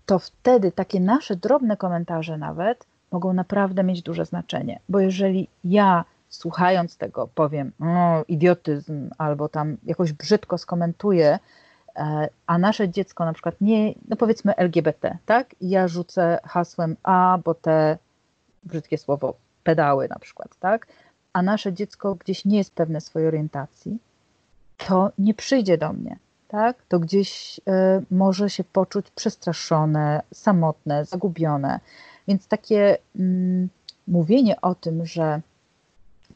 to 0.06 0.18
wtedy 0.18 0.72
takie 0.72 1.00
nasze 1.00 1.36
drobne 1.36 1.76
komentarze 1.76 2.38
nawet 2.38 2.86
mogą 3.10 3.32
naprawdę 3.32 3.84
mieć 3.84 4.02
duże 4.02 4.24
znaczenie. 4.24 4.80
Bo 4.88 5.00
jeżeli 5.00 5.48
ja 5.64 6.04
słuchając 6.28 6.96
tego 6.96 7.28
powiem 7.34 7.72
o, 7.80 8.24
idiotyzm 8.28 9.10
albo 9.18 9.48
tam 9.48 9.76
jakoś 9.84 10.12
brzydko 10.12 10.58
skomentuję, 10.58 11.38
a 12.46 12.58
nasze 12.58 12.88
dziecko 12.88 13.24
na 13.24 13.32
przykład 13.32 13.60
nie, 13.60 13.94
no 14.08 14.16
powiedzmy 14.16 14.56
LGBT, 14.56 15.18
tak? 15.26 15.54
Ja 15.60 15.88
rzucę 15.88 16.38
hasłem 16.44 16.96
A, 17.02 17.38
bo 17.44 17.54
te 17.54 17.98
brzydkie 18.64 18.98
słowo 18.98 19.34
pedały 19.64 20.08
na 20.08 20.18
przykład, 20.18 20.56
tak? 20.60 20.86
A 21.32 21.42
nasze 21.42 21.72
dziecko 21.72 22.14
gdzieś 22.14 22.44
nie 22.44 22.58
jest 22.58 22.74
pewne 22.74 23.00
swojej 23.00 23.28
orientacji, 23.28 23.98
to 24.76 25.12
nie 25.18 25.34
przyjdzie 25.34 25.78
do 25.78 25.92
mnie 25.92 26.16
tak, 26.54 26.82
to 26.88 26.98
gdzieś 26.98 27.60
e, 27.68 28.02
może 28.10 28.50
się 28.50 28.64
poczuć 28.64 29.10
przestraszone, 29.10 30.22
samotne, 30.34 31.04
zagubione. 31.04 31.80
Więc 32.28 32.48
takie 32.48 32.98
mm, 33.18 33.68
mówienie 34.08 34.60
o 34.60 34.74
tym, 34.74 35.06
że 35.06 35.40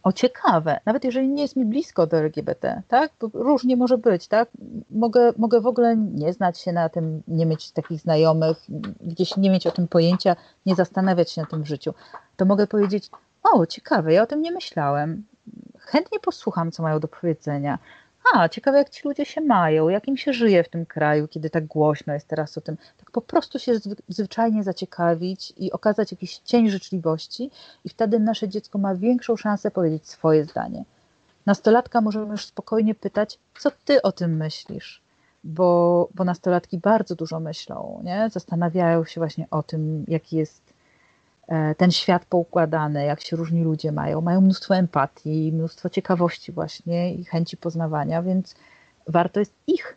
o 0.02 0.12
ciekawe, 0.12 0.80
nawet 0.86 1.04
jeżeli 1.04 1.28
nie 1.28 1.42
jest 1.42 1.56
mi 1.56 1.64
blisko 1.64 2.06
do 2.06 2.16
LGBT, 2.16 2.82
tak? 2.88 3.12
Bo 3.20 3.30
różnie 3.34 3.76
może 3.76 3.98
być, 3.98 4.28
tak? 4.28 4.48
Mogę, 4.90 5.32
mogę 5.36 5.60
w 5.60 5.66
ogóle 5.66 5.96
nie 5.96 6.32
znać 6.32 6.58
się 6.58 6.72
na 6.72 6.88
tym, 6.88 7.22
nie 7.28 7.46
mieć 7.46 7.70
takich 7.70 8.00
znajomych, 8.00 8.56
gdzieś 9.00 9.36
nie 9.36 9.50
mieć 9.50 9.66
o 9.66 9.70
tym 9.70 9.88
pojęcia, 9.88 10.36
nie 10.66 10.74
zastanawiać 10.74 11.30
się 11.30 11.40
na 11.40 11.46
tym 11.46 11.62
w 11.62 11.66
życiu. 11.66 11.94
To 12.36 12.44
mogę 12.44 12.66
powiedzieć, 12.66 13.10
o, 13.42 13.66
ciekawe, 13.66 14.12
ja 14.12 14.22
o 14.22 14.26
tym 14.26 14.42
nie 14.42 14.52
myślałem. 14.52 15.24
Chętnie 15.78 16.20
posłucham, 16.20 16.72
co 16.72 16.82
mają 16.82 17.00
do 17.00 17.08
powiedzenia 17.08 17.78
a, 18.34 18.48
ciekawe 18.48 18.78
jak 18.78 18.90
ci 18.90 19.08
ludzie 19.08 19.24
się 19.24 19.40
mają, 19.40 19.88
jak 19.88 20.08
im 20.08 20.16
się 20.16 20.32
żyje 20.32 20.64
w 20.64 20.68
tym 20.68 20.86
kraju, 20.86 21.28
kiedy 21.28 21.50
tak 21.50 21.66
głośno 21.66 22.14
jest 22.14 22.28
teraz 22.28 22.58
o 22.58 22.60
tym. 22.60 22.76
Tak 22.98 23.10
po 23.10 23.20
prostu 23.20 23.58
się 23.58 23.72
zwyczajnie 24.08 24.64
zaciekawić 24.64 25.52
i 25.56 25.72
okazać 25.72 26.12
jakiś 26.12 26.38
cień 26.38 26.70
życzliwości 26.70 27.50
i 27.84 27.88
wtedy 27.88 28.18
nasze 28.18 28.48
dziecko 28.48 28.78
ma 28.78 28.94
większą 28.94 29.36
szansę 29.36 29.70
powiedzieć 29.70 30.08
swoje 30.08 30.44
zdanie. 30.44 30.84
Nastolatka 31.46 32.00
możemy 32.00 32.30
już 32.30 32.44
spokojnie 32.44 32.94
pytać, 32.94 33.38
co 33.58 33.70
ty 33.84 34.02
o 34.02 34.12
tym 34.12 34.36
myślisz? 34.36 35.02
Bo, 35.44 36.08
bo 36.14 36.24
nastolatki 36.24 36.78
bardzo 36.78 37.14
dużo 37.14 37.40
myślą, 37.40 38.00
nie? 38.04 38.28
zastanawiają 38.32 39.04
się 39.04 39.20
właśnie 39.20 39.46
o 39.50 39.62
tym, 39.62 40.04
jaki 40.08 40.36
jest 40.36 40.72
ten 41.76 41.90
świat 41.90 42.24
poukładany, 42.24 43.04
jak 43.04 43.20
się 43.20 43.36
różni 43.36 43.64
ludzie 43.64 43.92
mają. 43.92 44.20
Mają 44.20 44.40
mnóstwo 44.40 44.76
empatii, 44.76 45.52
mnóstwo 45.52 45.88
ciekawości 45.88 46.52
właśnie 46.52 47.14
i 47.14 47.24
chęci 47.24 47.56
poznawania, 47.56 48.22
więc 48.22 48.54
warto 49.06 49.40
jest 49.40 49.54
ich 49.66 49.96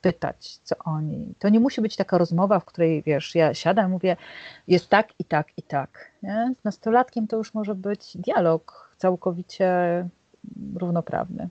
pytać, 0.00 0.58
co 0.64 0.76
oni. 0.84 1.34
To 1.38 1.48
nie 1.48 1.60
musi 1.60 1.80
być 1.80 1.96
taka 1.96 2.18
rozmowa, 2.18 2.60
w 2.60 2.64
której 2.64 3.02
wiesz, 3.02 3.34
ja 3.34 3.54
siadam 3.54 3.90
mówię, 3.90 4.16
jest 4.68 4.88
tak 4.88 5.08
i 5.18 5.24
tak 5.24 5.46
i 5.56 5.62
tak. 5.62 6.10
Nie? 6.22 6.54
Z 6.60 6.64
nastolatkiem 6.64 7.26
to 7.26 7.36
już 7.36 7.54
może 7.54 7.74
być 7.74 8.16
dialog 8.16 8.94
całkowicie 8.96 9.68
równoprawny. 10.74 11.48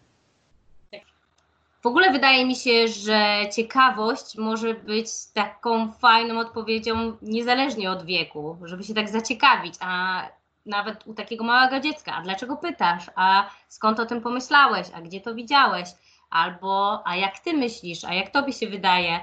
W 1.81 1.85
ogóle 1.85 2.11
wydaje 2.11 2.45
mi 2.45 2.55
się, 2.55 2.87
że 2.87 3.35
ciekawość 3.55 4.37
może 4.37 4.73
być 4.73 5.07
taką 5.33 5.91
fajną 5.91 6.39
odpowiedzią 6.39 7.17
niezależnie 7.21 7.91
od 7.91 8.05
wieku, 8.05 8.57
żeby 8.63 8.83
się 8.83 8.93
tak 8.93 9.09
zaciekawić, 9.09 9.75
a 9.79 10.21
nawet 10.65 11.07
u 11.07 11.13
takiego 11.13 11.43
małego 11.43 11.79
dziecka, 11.79 12.13
a 12.15 12.21
dlaczego 12.21 12.57
pytasz, 12.57 13.05
a 13.15 13.49
skąd 13.67 13.99
o 13.99 14.05
tym 14.05 14.21
pomyślałeś, 14.21 14.87
a 14.95 15.01
gdzie 15.01 15.21
to 15.21 15.35
widziałeś, 15.35 15.89
albo 16.29 17.01
a 17.05 17.15
jak 17.15 17.39
ty 17.39 17.53
myślisz, 17.53 18.03
a 18.03 18.13
jak 18.13 18.29
tobie 18.29 18.53
się 18.53 18.67
wydaje, 18.67 19.19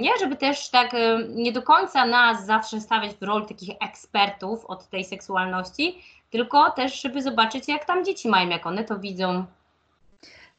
nie, 0.00 0.10
żeby 0.20 0.36
też 0.36 0.70
tak 0.70 0.92
nie 1.28 1.52
do 1.52 1.62
końca 1.62 2.06
nas 2.06 2.46
zawsze 2.46 2.80
stawiać 2.80 3.12
w 3.12 3.22
roli 3.22 3.46
takich 3.46 3.70
ekspertów 3.80 4.66
od 4.66 4.88
tej 4.88 5.04
seksualności, 5.04 6.02
tylko 6.30 6.70
też, 6.70 7.02
żeby 7.02 7.22
zobaczyć, 7.22 7.68
jak 7.68 7.84
tam 7.84 8.04
dzieci 8.04 8.28
mają, 8.28 8.48
jak 8.48 8.66
one 8.66 8.84
to 8.84 8.98
widzą, 8.98 9.44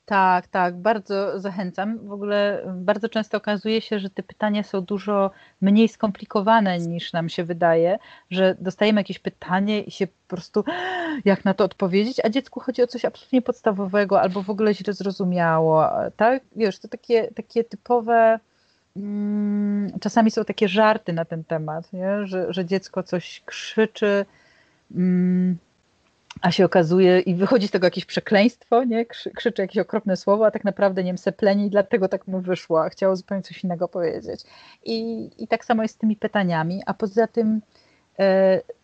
tak, 0.05 0.47
tak, 0.47 0.77
bardzo 0.77 1.39
zachęcam. 1.39 2.07
W 2.07 2.11
ogóle 2.11 2.63
bardzo 2.75 3.09
często 3.09 3.37
okazuje 3.37 3.81
się, 3.81 3.99
że 3.99 4.09
te 4.09 4.23
pytania 4.23 4.63
są 4.63 4.81
dużo 4.81 5.31
mniej 5.61 5.87
skomplikowane 5.87 6.79
niż 6.79 7.13
nam 7.13 7.29
się 7.29 7.43
wydaje, 7.43 7.97
że 8.31 8.55
dostajemy 8.59 8.99
jakieś 9.01 9.19
pytanie 9.19 9.81
i 9.81 9.91
się 9.91 10.07
po 10.07 10.13
prostu 10.27 10.63
jak 11.25 11.45
na 11.45 11.53
to 11.53 11.63
odpowiedzieć, 11.63 12.19
a 12.23 12.29
dziecku 12.29 12.59
chodzi 12.59 12.83
o 12.83 12.87
coś 12.87 13.05
absolutnie 13.05 13.41
podstawowego 13.41 14.21
albo 14.21 14.43
w 14.43 14.49
ogóle 14.49 14.73
źle 14.73 14.93
zrozumiało, 14.93 15.89
tak? 16.17 16.43
Wiesz, 16.55 16.79
to 16.79 16.87
takie, 16.87 17.31
takie 17.35 17.63
typowe 17.63 18.39
mm, 18.95 19.99
czasami 19.99 20.31
są 20.31 20.45
takie 20.45 20.67
żarty 20.67 21.13
na 21.13 21.25
ten 21.25 21.43
temat, 21.43 21.93
nie? 21.93 22.27
Że, 22.27 22.53
że 22.53 22.65
dziecko 22.65 23.03
coś 23.03 23.41
krzyczy 23.45 24.25
mm, 24.95 25.57
a 26.41 26.51
się 26.51 26.65
okazuje 26.65 27.19
i 27.19 27.35
wychodzi 27.35 27.67
z 27.67 27.71
tego 27.71 27.87
jakieś 27.87 28.05
przekleństwo, 28.05 28.83
nie? 28.83 29.05
krzyczy 29.05 29.61
jakieś 29.61 29.77
okropne 29.77 30.17
słowo, 30.17 30.45
a 30.45 30.51
tak 30.51 30.63
naprawdę 30.63 31.03
nie 31.03 31.09
wiem, 31.09 31.17
sepleni 31.17 31.65
i 31.65 31.69
dlatego 31.69 32.07
tak 32.07 32.27
mu 32.27 32.41
wyszło, 32.41 32.83
a 32.83 32.89
chciało 32.89 33.15
zupełnie 33.15 33.43
coś 33.43 33.63
innego 33.63 33.87
powiedzieć. 33.87 34.41
I, 34.83 35.29
I 35.37 35.47
tak 35.47 35.65
samo 35.65 35.81
jest 35.81 35.95
z 35.95 35.97
tymi 35.97 36.15
pytaniami, 36.15 36.81
a 36.85 36.93
poza 36.93 37.27
tym 37.27 37.61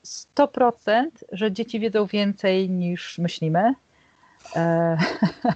100%, 0.06 0.90
e, 0.90 1.08
że 1.32 1.52
dzieci 1.52 1.80
wiedzą 1.80 2.06
więcej 2.06 2.70
niż 2.70 3.18
myślimy. 3.18 3.74
E, 4.56 4.98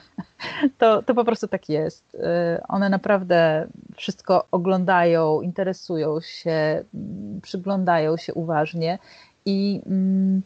to, 0.80 1.04
to 1.04 1.14
po 1.14 1.26
prostu 1.26 1.48
tak 1.48 1.70
jest. 1.70 2.16
E, 2.16 2.64
one 2.68 2.90
naprawdę 2.90 3.68
wszystko 3.96 4.48
oglądają, 4.52 5.42
interesują 5.42 6.22
się, 6.22 6.84
przyglądają 7.42 8.18
się 8.18 8.34
uważnie 8.34 9.00
i 9.46 9.82
mm, 9.86 10.42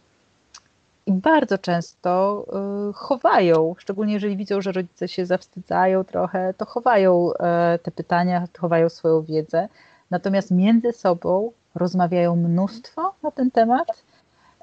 i 1.08 1.12
bardzo 1.12 1.58
często 1.58 2.46
y, 2.90 2.94
chowają, 2.94 3.76
szczególnie 3.78 4.14
jeżeli 4.14 4.38
widzą, 4.38 4.62
że 4.62 4.72
rodzice 4.72 5.08
się 5.08 5.26
zawstydzają 5.26 6.04
trochę, 6.04 6.54
to 6.58 6.66
chowają 6.66 7.34
e, 7.34 7.80
te 7.84 7.92
pytania, 7.92 8.48
chowają 8.60 8.90
swoją 8.90 9.22
wiedzę. 9.22 9.70
Natomiast 10.12 10.52
między 10.52 10.92
sobą 10.92 11.52
rozmawiają 11.76 12.36
mnóstwo 12.36 13.14
na 13.24 13.32
ten 13.32 13.52
temat, 13.52 14.04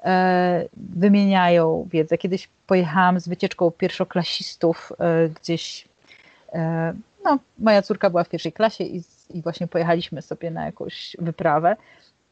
e, 0.03 0.65
wymieniają 0.73 1.87
wiedzę. 1.91 2.17
Kiedyś 2.17 2.49
pojechałam 2.67 3.19
z 3.19 3.27
wycieczką 3.27 3.71
pierwszoklasistów 3.71 4.91
gdzieś. 5.41 5.87
No, 7.23 7.39
moja 7.59 7.81
córka 7.81 8.09
była 8.09 8.23
w 8.23 8.29
pierwszej 8.29 8.53
klasie 8.53 8.83
i, 8.83 9.03
i 9.29 9.41
właśnie 9.41 9.67
pojechaliśmy 9.67 10.21
sobie 10.21 10.51
na 10.51 10.65
jakąś 10.65 11.15
wyprawę. 11.19 11.75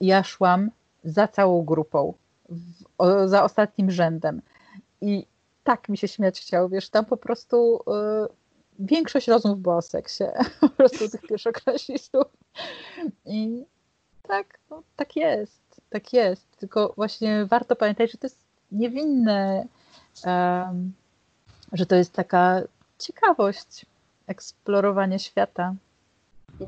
Ja 0.02 0.24
szłam 0.24 0.72
za 1.04 1.28
całą 1.28 1.66
grupą 1.66 2.14
w, 2.50 2.84
o, 2.98 3.28
za 3.28 3.44
ostatnim 3.44 3.92
rzędem. 3.92 4.42
I 5.02 5.26
tak 5.64 5.90
mi 5.90 5.98
się 5.98 6.08
śmiać 6.08 6.40
chciało, 6.40 6.70
wiesz, 6.70 6.90
tam 6.90 7.06
po 7.06 7.18
prostu 7.18 7.76
y, 7.78 8.34
większość 8.80 9.28
rozmów 9.28 9.60
była 9.60 9.78
o 9.78 9.82
seksie, 9.82 10.24
po 10.62 10.70
prostu 10.70 11.10
tych 11.10 11.22
pierwszoklasistów. 11.22 12.28
I 13.26 13.66
tak, 14.22 14.60
no, 14.70 14.84
tak 14.96 15.16
jest, 15.16 15.82
tak 15.90 16.14
jest. 16.14 16.58
Tylko 16.58 16.94
właśnie 16.96 17.46
warto 17.46 17.76
pamiętać, 17.76 18.12
że 18.12 18.18
to 18.18 18.28
jest 18.28 18.40
niewinne, 18.72 19.66
um, 20.26 20.94
że 21.74 21.86
to 21.86 21.96
jest 21.96 22.14
taka 22.14 22.62
ciekawość 23.00 23.86
eksplorowania 24.28 25.20
świata. 25.20 25.76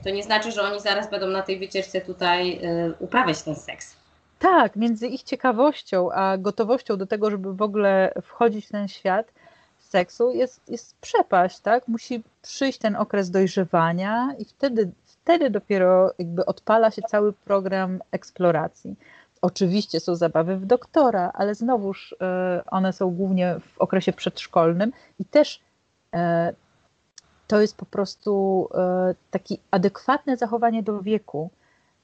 To 0.03 0.09
nie 0.09 0.23
znaczy, 0.23 0.51
że 0.51 0.61
oni 0.63 0.79
zaraz 0.79 1.09
będą 1.09 1.27
na 1.27 1.41
tej 1.41 1.59
wycieczce 1.59 2.01
tutaj 2.01 2.65
y, 2.65 2.93
uprawiać 2.99 3.41
ten 3.41 3.55
seks. 3.55 3.95
Tak, 4.39 4.75
między 4.75 5.07
ich 5.07 5.23
ciekawością 5.23 6.11
a 6.11 6.37
gotowością 6.37 6.97
do 6.97 7.05
tego, 7.05 7.31
żeby 7.31 7.53
w 7.53 7.61
ogóle 7.61 8.13
wchodzić 8.21 8.67
w 8.67 8.71
ten 8.71 8.87
świat 8.87 9.31
seksu 9.79 10.31
jest, 10.31 10.69
jest 10.69 10.95
przepaść, 11.01 11.59
tak? 11.59 11.87
Musi 11.87 12.23
przyjść 12.41 12.79
ten 12.79 12.95
okres 12.95 13.31
dojrzewania 13.31 14.35
i 14.39 14.45
wtedy, 14.45 14.91
wtedy 15.05 15.49
dopiero 15.49 16.13
jakby 16.19 16.45
odpala 16.45 16.91
się 16.91 17.01
cały 17.01 17.33
program 17.33 17.99
eksploracji. 18.11 18.95
Oczywiście 19.41 19.99
są 19.99 20.15
zabawy 20.15 20.57
w 20.57 20.65
doktora, 20.65 21.31
ale 21.33 21.55
znowuż 21.55 22.15
one 22.71 22.93
są 22.93 23.09
głównie 23.11 23.55
w 23.59 23.81
okresie 23.81 24.13
przedszkolnym 24.13 24.91
i 25.19 25.25
też 25.25 25.61
to 27.47 27.61
jest 27.61 27.77
po 27.77 27.85
prostu 27.85 28.69
takie 29.31 29.55
adekwatne 29.71 30.37
zachowanie 30.37 30.83
do 30.83 31.01
wieku. 31.01 31.49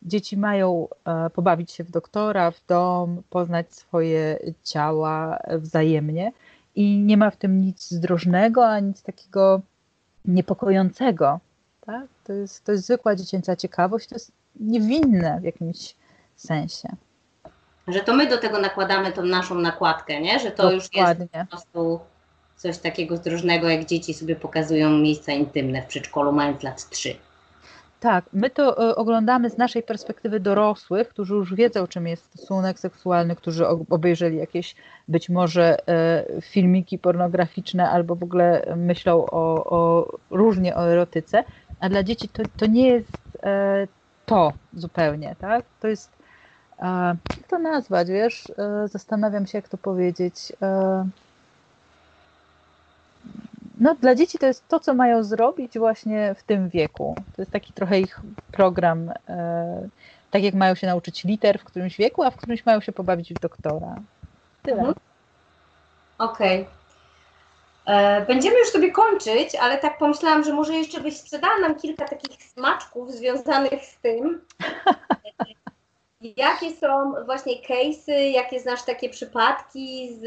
Dzieci 0.01 0.37
mają 0.37 0.87
pobawić 1.33 1.71
się 1.71 1.83
w 1.83 1.91
doktora, 1.91 2.51
w 2.51 2.65
dom, 2.67 3.23
poznać 3.29 3.73
swoje 3.73 4.39
ciała 4.63 5.39
wzajemnie 5.49 6.31
i 6.75 6.97
nie 6.97 7.17
ma 7.17 7.31
w 7.31 7.37
tym 7.37 7.61
nic 7.61 7.91
zdrożnego, 7.91 8.67
ani 8.67 8.87
nic 8.87 9.03
takiego 9.03 9.61
niepokojącego. 10.25 11.39
Tak? 11.85 12.05
To, 12.23 12.33
jest, 12.33 12.65
to 12.65 12.71
jest 12.71 12.85
zwykła 12.85 13.15
dziecięca 13.15 13.55
ciekawość, 13.55 14.07
to 14.07 14.15
jest 14.15 14.31
niewinne 14.59 15.39
w 15.41 15.43
jakimś 15.43 15.95
sensie. 16.35 16.89
Że 17.87 17.99
to 17.99 18.13
my 18.13 18.27
do 18.29 18.37
tego 18.37 18.59
nakładamy 18.59 19.11
tą 19.11 19.23
naszą 19.23 19.55
nakładkę, 19.55 20.21
nie? 20.21 20.39
że 20.39 20.51
to 20.51 20.63
Dokładnie. 20.71 20.75
już 20.75 20.89
jest 20.93 21.31
po 21.31 21.57
prostu 21.57 21.99
coś 22.55 22.77
takiego 22.77 23.17
zdrożnego, 23.17 23.69
jak 23.69 23.85
dzieci 23.85 24.13
sobie 24.13 24.35
pokazują 24.35 24.89
miejsca 24.89 25.31
intymne 25.31 25.81
w 25.81 25.85
przedszkolu, 25.85 26.31
mając 26.31 26.63
lat 26.63 26.89
3. 26.89 27.15
Tak, 28.01 28.25
my 28.33 28.49
to 28.49 28.89
e, 28.89 28.95
oglądamy 28.95 29.49
z 29.49 29.57
naszej 29.57 29.83
perspektywy 29.83 30.39
dorosłych, 30.39 31.09
którzy 31.09 31.33
już 31.33 31.55
wiedzą, 31.55 31.87
czym 31.87 32.07
jest 32.07 32.25
stosunek 32.25 32.79
seksualny, 32.79 33.35
którzy 33.35 33.67
obejrzeli 33.67 34.37
jakieś 34.37 34.75
być 35.07 35.29
może 35.29 35.87
e, 35.89 36.41
filmiki 36.41 36.99
pornograficzne 36.99 37.89
albo 37.89 38.15
w 38.15 38.23
ogóle 38.23 38.73
myślą 38.77 39.25
o, 39.25 39.65
o 39.65 40.11
różnie 40.29 40.75
o 40.75 40.87
erotyce, 40.91 41.43
a 41.79 41.89
dla 41.89 42.03
dzieci 42.03 42.29
to, 42.29 42.43
to 42.55 42.65
nie 42.65 42.87
jest 42.87 43.37
e, 43.43 43.87
to 44.25 44.53
zupełnie, 44.73 45.35
tak? 45.39 45.65
To 45.79 45.87
jest, 45.87 46.17
jak 47.37 47.47
to 47.49 47.59
nazwać, 47.59 48.07
wiesz? 48.07 48.51
Zastanawiam 48.85 49.47
się, 49.47 49.57
jak 49.57 49.69
to 49.69 49.77
powiedzieć 49.77 50.53
no, 53.81 53.95
dla 53.95 54.15
dzieci 54.15 54.37
to 54.37 54.45
jest 54.45 54.67
to, 54.67 54.79
co 54.79 54.93
mają 54.93 55.23
zrobić 55.23 55.79
właśnie 55.79 56.35
w 56.37 56.43
tym 56.43 56.69
wieku. 56.69 57.15
To 57.35 57.41
jest 57.41 57.51
taki 57.51 57.73
trochę 57.73 57.99
ich 57.99 58.19
program, 58.51 59.11
e, 59.29 59.87
tak 60.31 60.43
jak 60.43 60.53
mają 60.53 60.75
się 60.75 60.87
nauczyć 60.87 61.23
liter 61.23 61.59
w 61.59 61.63
którymś 61.63 61.97
wieku, 61.97 62.23
a 62.23 62.31
w 62.31 62.37
którymś 62.37 62.65
mają 62.65 62.81
się 62.81 62.91
pobawić 62.91 63.33
w 63.33 63.39
doktora. 63.39 63.95
Tyle. 64.63 64.77
Mhm. 64.77 64.95
Okej. 66.17 66.61
Okay. 66.61 67.95
E, 67.95 68.25
będziemy 68.25 68.59
już 68.59 68.69
sobie 68.69 68.91
kończyć, 68.91 69.55
ale 69.55 69.77
tak 69.77 69.97
pomyślałam, 69.97 70.43
że 70.43 70.53
może 70.53 70.73
jeszcze 70.73 71.01
byś 71.01 71.17
sprzedała 71.17 71.59
nam 71.59 71.75
kilka 71.75 72.07
takich 72.07 72.43
smaczków 72.43 73.11
związanych 73.11 73.85
z 73.85 73.97
tym. 74.01 74.41
Jakie 76.21 76.71
są 76.71 77.13
właśnie 77.25 77.53
case'y, 77.55 78.12
jakie 78.12 78.60
znasz 78.60 78.84
takie 78.84 79.10
przypadki 79.10 80.15
z, 80.15 80.19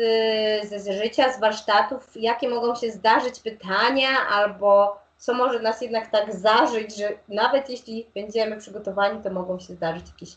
z 0.70 1.02
życia, 1.02 1.32
z 1.32 1.40
warsztatów, 1.40 2.10
jakie 2.16 2.48
mogą 2.48 2.74
się 2.74 2.90
zdarzyć 2.90 3.40
pytania, 3.40 4.08
albo 4.30 4.98
co 5.18 5.34
może 5.34 5.60
nas 5.60 5.82
jednak 5.82 6.10
tak 6.10 6.34
zażyć, 6.34 6.96
że 6.96 7.08
nawet 7.28 7.70
jeśli 7.70 8.06
będziemy 8.14 8.56
przygotowani, 8.56 9.22
to 9.22 9.30
mogą 9.30 9.60
się 9.60 9.74
zdarzyć 9.74 10.06
jakieś 10.08 10.30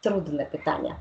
trudne 0.00 0.46
pytania. 0.46 0.96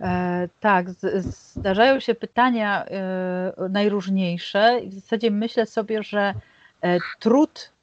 E, 0.00 0.48
tak, 0.60 0.90
z, 0.90 1.24
zdarzają 1.26 2.00
się 2.00 2.14
pytania 2.14 2.84
e, 2.84 3.68
najróżniejsze. 3.70 4.80
I 4.80 4.88
w 4.88 4.94
zasadzie 4.94 5.30
myślę 5.30 5.66
sobie, 5.66 6.02
że 6.02 6.34
e, 6.82 6.98
trud 7.20 7.73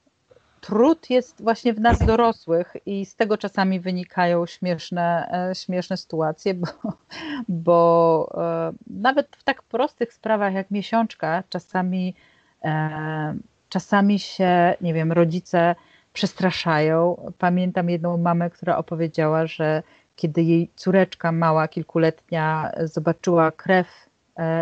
trud 0.62 1.10
jest 1.10 1.44
właśnie 1.44 1.74
w 1.74 1.80
nas 1.80 2.00
dorosłych 2.00 2.74
i 2.86 3.06
z 3.06 3.16
tego 3.16 3.38
czasami 3.38 3.80
wynikają 3.80 4.46
śmieszne, 4.46 5.30
e, 5.50 5.56
śmieszne 5.56 5.98
sytuacje, 5.98 6.54
bo, 6.54 6.68
bo 7.66 8.32
e, 8.38 8.74
nawet 8.88 9.36
w 9.36 9.44
tak 9.44 9.64
prostych 9.64 10.14
sprawach 10.14 10.54
jak 10.54 10.72
miesiączka 10.72 11.44
czasami, 11.50 12.16
e, 12.64 13.36
czasami 13.70 14.20
się, 14.20 14.76
nie 14.82 14.94
wiem, 14.94 15.12
rodzice 15.12 15.76
przestraszają. 16.14 17.32
Pamiętam 17.38 17.90
jedną 17.90 18.18
mamę, 18.18 18.50
która 18.50 18.78
opowiedziała, 18.78 19.48
że 19.48 19.84
kiedy 20.16 20.44
jej 20.44 20.72
córeczka 20.76 21.32
mała, 21.32 21.68
kilkuletnia, 21.68 22.72
zobaczyła 22.84 23.52
krew 23.52 23.88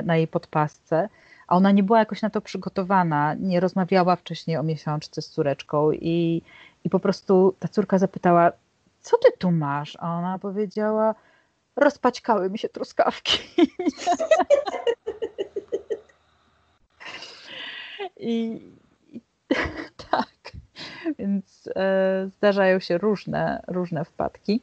na 0.03 0.17
jej 0.17 0.27
podpasce, 0.27 1.09
a 1.49 1.55
ona 1.55 1.71
nie 1.71 1.83
była 1.83 1.99
jakoś 1.99 2.21
na 2.21 2.29
to 2.29 2.41
przygotowana, 2.41 3.33
nie 3.33 3.59
rozmawiała 3.59 4.15
wcześniej 4.15 4.57
o 4.57 4.63
miesiączce 4.63 5.21
z 5.21 5.29
córeczką 5.29 5.91
i, 5.91 6.41
i 6.83 6.89
po 6.89 6.99
prostu 6.99 7.55
ta 7.59 7.67
córka 7.67 7.97
zapytała, 7.97 8.51
co 9.01 9.17
ty 9.17 9.31
tu 9.37 9.51
masz? 9.51 9.97
A 9.99 10.17
ona 10.17 10.39
powiedziała, 10.39 11.15
rozpaćkały 11.75 12.49
mi 12.49 12.59
się 12.59 12.69
truskawki. 12.69 13.39
I, 18.17 18.61
i 19.11 19.21
tak, 20.11 20.51
więc 21.19 21.69
e, 21.75 22.29
zdarzają 22.37 22.79
się 22.79 22.97
różne, 22.97 23.63
różne 23.67 24.05
wpadki. 24.05 24.61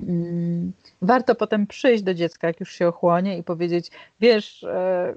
Mm, 0.00 0.72
warto 1.02 1.34
potem 1.34 1.66
przyjść 1.66 2.02
do 2.02 2.14
dziecka, 2.14 2.46
jak 2.46 2.60
już 2.60 2.72
się 2.72 2.88
ochłonie 2.88 3.38
i 3.38 3.42
powiedzieć, 3.42 3.90
wiesz, 4.20 4.64
e, 4.64 5.14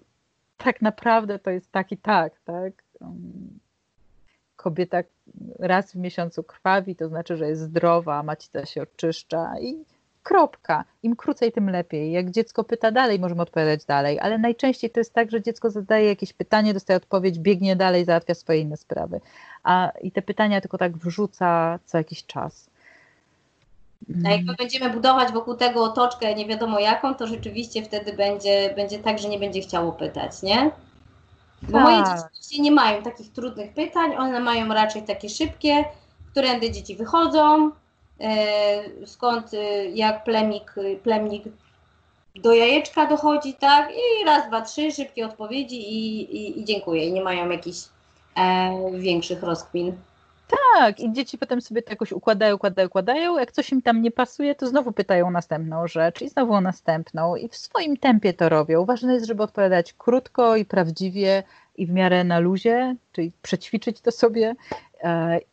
tak 0.57 0.81
naprawdę 0.81 1.39
to 1.39 1.51
jest 1.51 1.71
tak 1.71 1.91
i 1.91 1.97
tak, 1.97 2.39
tak? 2.45 2.73
Um, 3.01 3.59
kobieta 4.55 5.03
raz 5.59 5.91
w 5.91 5.95
miesiącu 5.95 6.43
krwawi, 6.43 6.95
to 6.95 7.07
znaczy, 7.07 7.37
że 7.37 7.47
jest 7.47 7.61
zdrowa, 7.61 8.23
macica 8.23 8.65
się 8.65 8.81
oczyszcza 8.81 9.59
i 9.59 9.85
kropka. 10.23 10.83
Im 11.03 11.15
krócej, 11.15 11.51
tym 11.51 11.69
lepiej. 11.69 12.11
Jak 12.11 12.31
dziecko 12.31 12.63
pyta 12.63 12.91
dalej, 12.91 13.19
możemy 13.19 13.41
odpowiadać 13.41 13.85
dalej, 13.85 14.19
ale 14.19 14.37
najczęściej 14.37 14.89
to 14.89 14.99
jest 14.99 15.13
tak, 15.13 15.31
że 15.31 15.41
dziecko 15.41 15.69
zadaje 15.69 16.07
jakieś 16.07 16.33
pytanie, 16.33 16.73
dostaje 16.73 16.97
odpowiedź, 16.97 17.39
biegnie 17.39 17.75
dalej, 17.75 18.05
załatwia 18.05 18.33
swoje 18.33 18.59
inne 18.59 18.77
sprawy. 18.77 19.21
A 19.63 19.91
i 20.01 20.11
te 20.11 20.21
pytania 20.21 20.61
tylko 20.61 20.77
tak 20.77 20.97
wrzuca 20.97 21.79
co 21.85 21.97
jakiś 21.97 22.25
czas. 22.25 22.69
A 24.25 24.29
jak 24.29 24.45
my 24.45 24.53
będziemy 24.53 24.89
budować 24.89 25.31
wokół 25.31 25.55
tego 25.55 25.83
otoczkę 25.83 26.35
nie 26.35 26.45
wiadomo 26.45 26.79
jaką, 26.79 27.15
to 27.15 27.27
rzeczywiście 27.27 27.83
wtedy 27.83 28.13
będzie, 28.13 28.73
będzie 28.75 28.99
tak, 28.99 29.19
że 29.19 29.29
nie 29.29 29.39
będzie 29.39 29.61
chciało 29.61 29.91
pytać, 29.91 30.41
nie? 30.43 30.71
Bo 31.61 31.71
tak. 31.71 31.83
moje 31.83 32.03
dzieci 32.33 32.61
nie 32.61 32.71
mają 32.71 33.03
takich 33.03 33.33
trudnych 33.33 33.73
pytań, 33.73 34.15
one 34.17 34.39
mają 34.39 34.73
raczej 34.73 35.03
takie 35.03 35.29
szybkie, 35.29 35.85
którędy 36.31 36.71
dzieci 36.71 36.95
wychodzą, 36.95 37.71
e, 38.19 39.05
skąd 39.05 39.53
e, 39.53 39.85
jak 39.85 40.23
plemnik, 40.23 40.75
plemnik 41.03 41.43
do 42.35 42.53
jajeczka 42.53 43.05
dochodzi, 43.05 43.53
tak? 43.53 43.91
I 43.91 44.25
raz, 44.25 44.47
dwa, 44.47 44.61
trzy, 44.61 44.91
szybkie 44.91 45.25
odpowiedzi 45.25 45.93
i, 45.93 46.21
i, 46.37 46.59
i 46.61 46.65
dziękuję. 46.65 47.05
I 47.05 47.13
nie 47.13 47.23
mają 47.23 47.49
jakichś 47.49 47.79
e, 48.37 48.71
większych 48.93 49.43
rozkmin. 49.43 49.95
Tak, 50.47 50.99
i 50.99 51.13
dzieci 51.13 51.37
potem 51.37 51.61
sobie 51.61 51.81
to 51.81 51.89
jakoś 51.89 52.11
układają, 52.11 52.55
układają, 52.55 52.87
układają. 52.87 53.39
Jak 53.39 53.51
coś 53.51 53.71
im 53.71 53.81
tam 53.81 54.01
nie 54.01 54.11
pasuje, 54.11 54.55
to 54.55 54.67
znowu 54.67 54.91
pytają 54.91 55.27
o 55.27 55.31
następną 55.31 55.87
rzecz 55.87 56.21
i 56.21 56.29
znowu 56.29 56.53
o 56.53 56.61
następną 56.61 57.35
i 57.35 57.49
w 57.49 57.57
swoim 57.57 57.97
tempie 57.97 58.33
to 58.33 58.49
robią. 58.49 58.85
Ważne 58.85 59.13
jest, 59.13 59.25
żeby 59.25 59.43
odpowiadać 59.43 59.93
krótko 59.93 60.55
i 60.55 60.65
prawdziwie 60.65 61.43
i 61.77 61.85
w 61.85 61.91
miarę 61.91 62.23
na 62.23 62.39
luzie, 62.39 62.95
czyli 63.11 63.31
przećwiczyć 63.41 64.01
to 64.01 64.11
sobie 64.11 64.55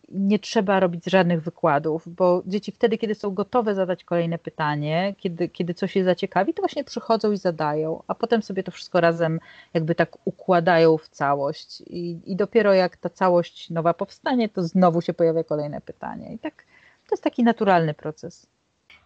nie 0.09 0.39
trzeba 0.39 0.81
robić 0.81 1.05
żadnych 1.05 1.43
wykładów, 1.43 2.15
bo 2.15 2.43
dzieci 2.47 2.73
wtedy, 2.73 2.99
kiedy 2.99 3.15
są 3.15 3.31
gotowe 3.31 3.75
zadać 3.75 4.05
kolejne 4.05 4.39
pytanie, 4.39 5.15
kiedy, 5.19 5.49
kiedy 5.49 5.75
coś 5.75 5.97
je 5.97 6.05
zaciekawi, 6.05 6.55
to 6.55 6.63
właśnie 6.63 6.85
przychodzą 6.85 7.33
i 7.33 7.37
zadają, 7.37 8.03
a 8.07 8.15
potem 8.15 8.43
sobie 8.43 8.63
to 8.63 8.71
wszystko 8.71 9.01
razem 9.01 9.41
jakby 9.75 9.95
tak 9.95 10.17
układają 10.25 10.99
w 10.99 11.09
całość 11.09 11.81
i, 11.81 12.19
i 12.27 12.37
dopiero 12.37 12.75
jak 12.75 12.97
ta 12.97 13.11
całość 13.11 13.71
nowa 13.71 13.95
powstanie, 13.95 14.49
to 14.49 14.63
znowu 14.63 15.01
się 15.01 15.15
pojawia 15.15 15.45
kolejne 15.45 15.81
pytanie. 15.81 16.35
I 16.35 16.39
tak 16.39 16.65
to 17.09 17.15
jest 17.15 17.25
taki 17.25 17.45
naturalny 17.45 17.95
proces. 17.95 18.47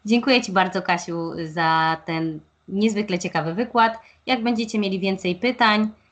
Dziękuję 0.04 0.42
Ci 0.42 0.52
bardzo, 0.52 0.82
Kasiu, 0.82 1.32
za 1.44 1.96
ten 2.04 2.40
niezwykle 2.68 3.18
ciekawy 3.18 3.54
wykład. 3.54 3.98
Jak 4.26 4.42
będziecie 4.42 4.78
mieli 4.78 5.00
więcej 5.00 5.36
pytań, 5.36 5.88
E, 5.88 6.07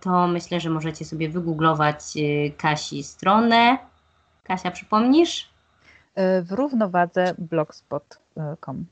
to 0.00 0.26
myślę, 0.28 0.60
że 0.60 0.70
możecie 0.70 1.04
sobie 1.04 1.28
wygooglować 1.28 2.00
e, 2.16 2.50
Kasi 2.50 3.02
stronę. 3.02 3.78
Kasia, 4.44 4.70
przypomnisz? 4.70 5.48
E, 6.14 6.42
w 6.42 6.52
równowadze 6.52 7.34
blogspot.com. 7.38 8.84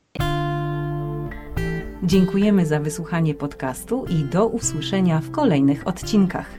Dziękujemy 2.03 2.65
za 2.65 2.79
wysłuchanie 2.79 3.33
podcastu 3.33 4.05
i 4.05 4.23
do 4.23 4.47
usłyszenia 4.47 5.19
w 5.19 5.31
kolejnych 5.31 5.87
odcinkach. 5.87 6.49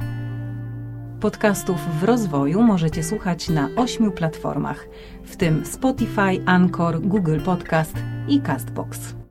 Podcastów 1.21 2.01
w 2.01 2.05
rozwoju 2.05 2.63
możecie 2.63 3.03
słuchać 3.03 3.49
na 3.49 3.69
ośmiu 3.77 4.11
platformach, 4.13 4.89
w 5.25 5.37
tym 5.37 5.67
Spotify, 5.67 6.43
Anchor, 6.47 7.01
Google 7.01 7.41
Podcast 7.41 7.97
i 8.29 8.41
Castbox. 8.41 9.18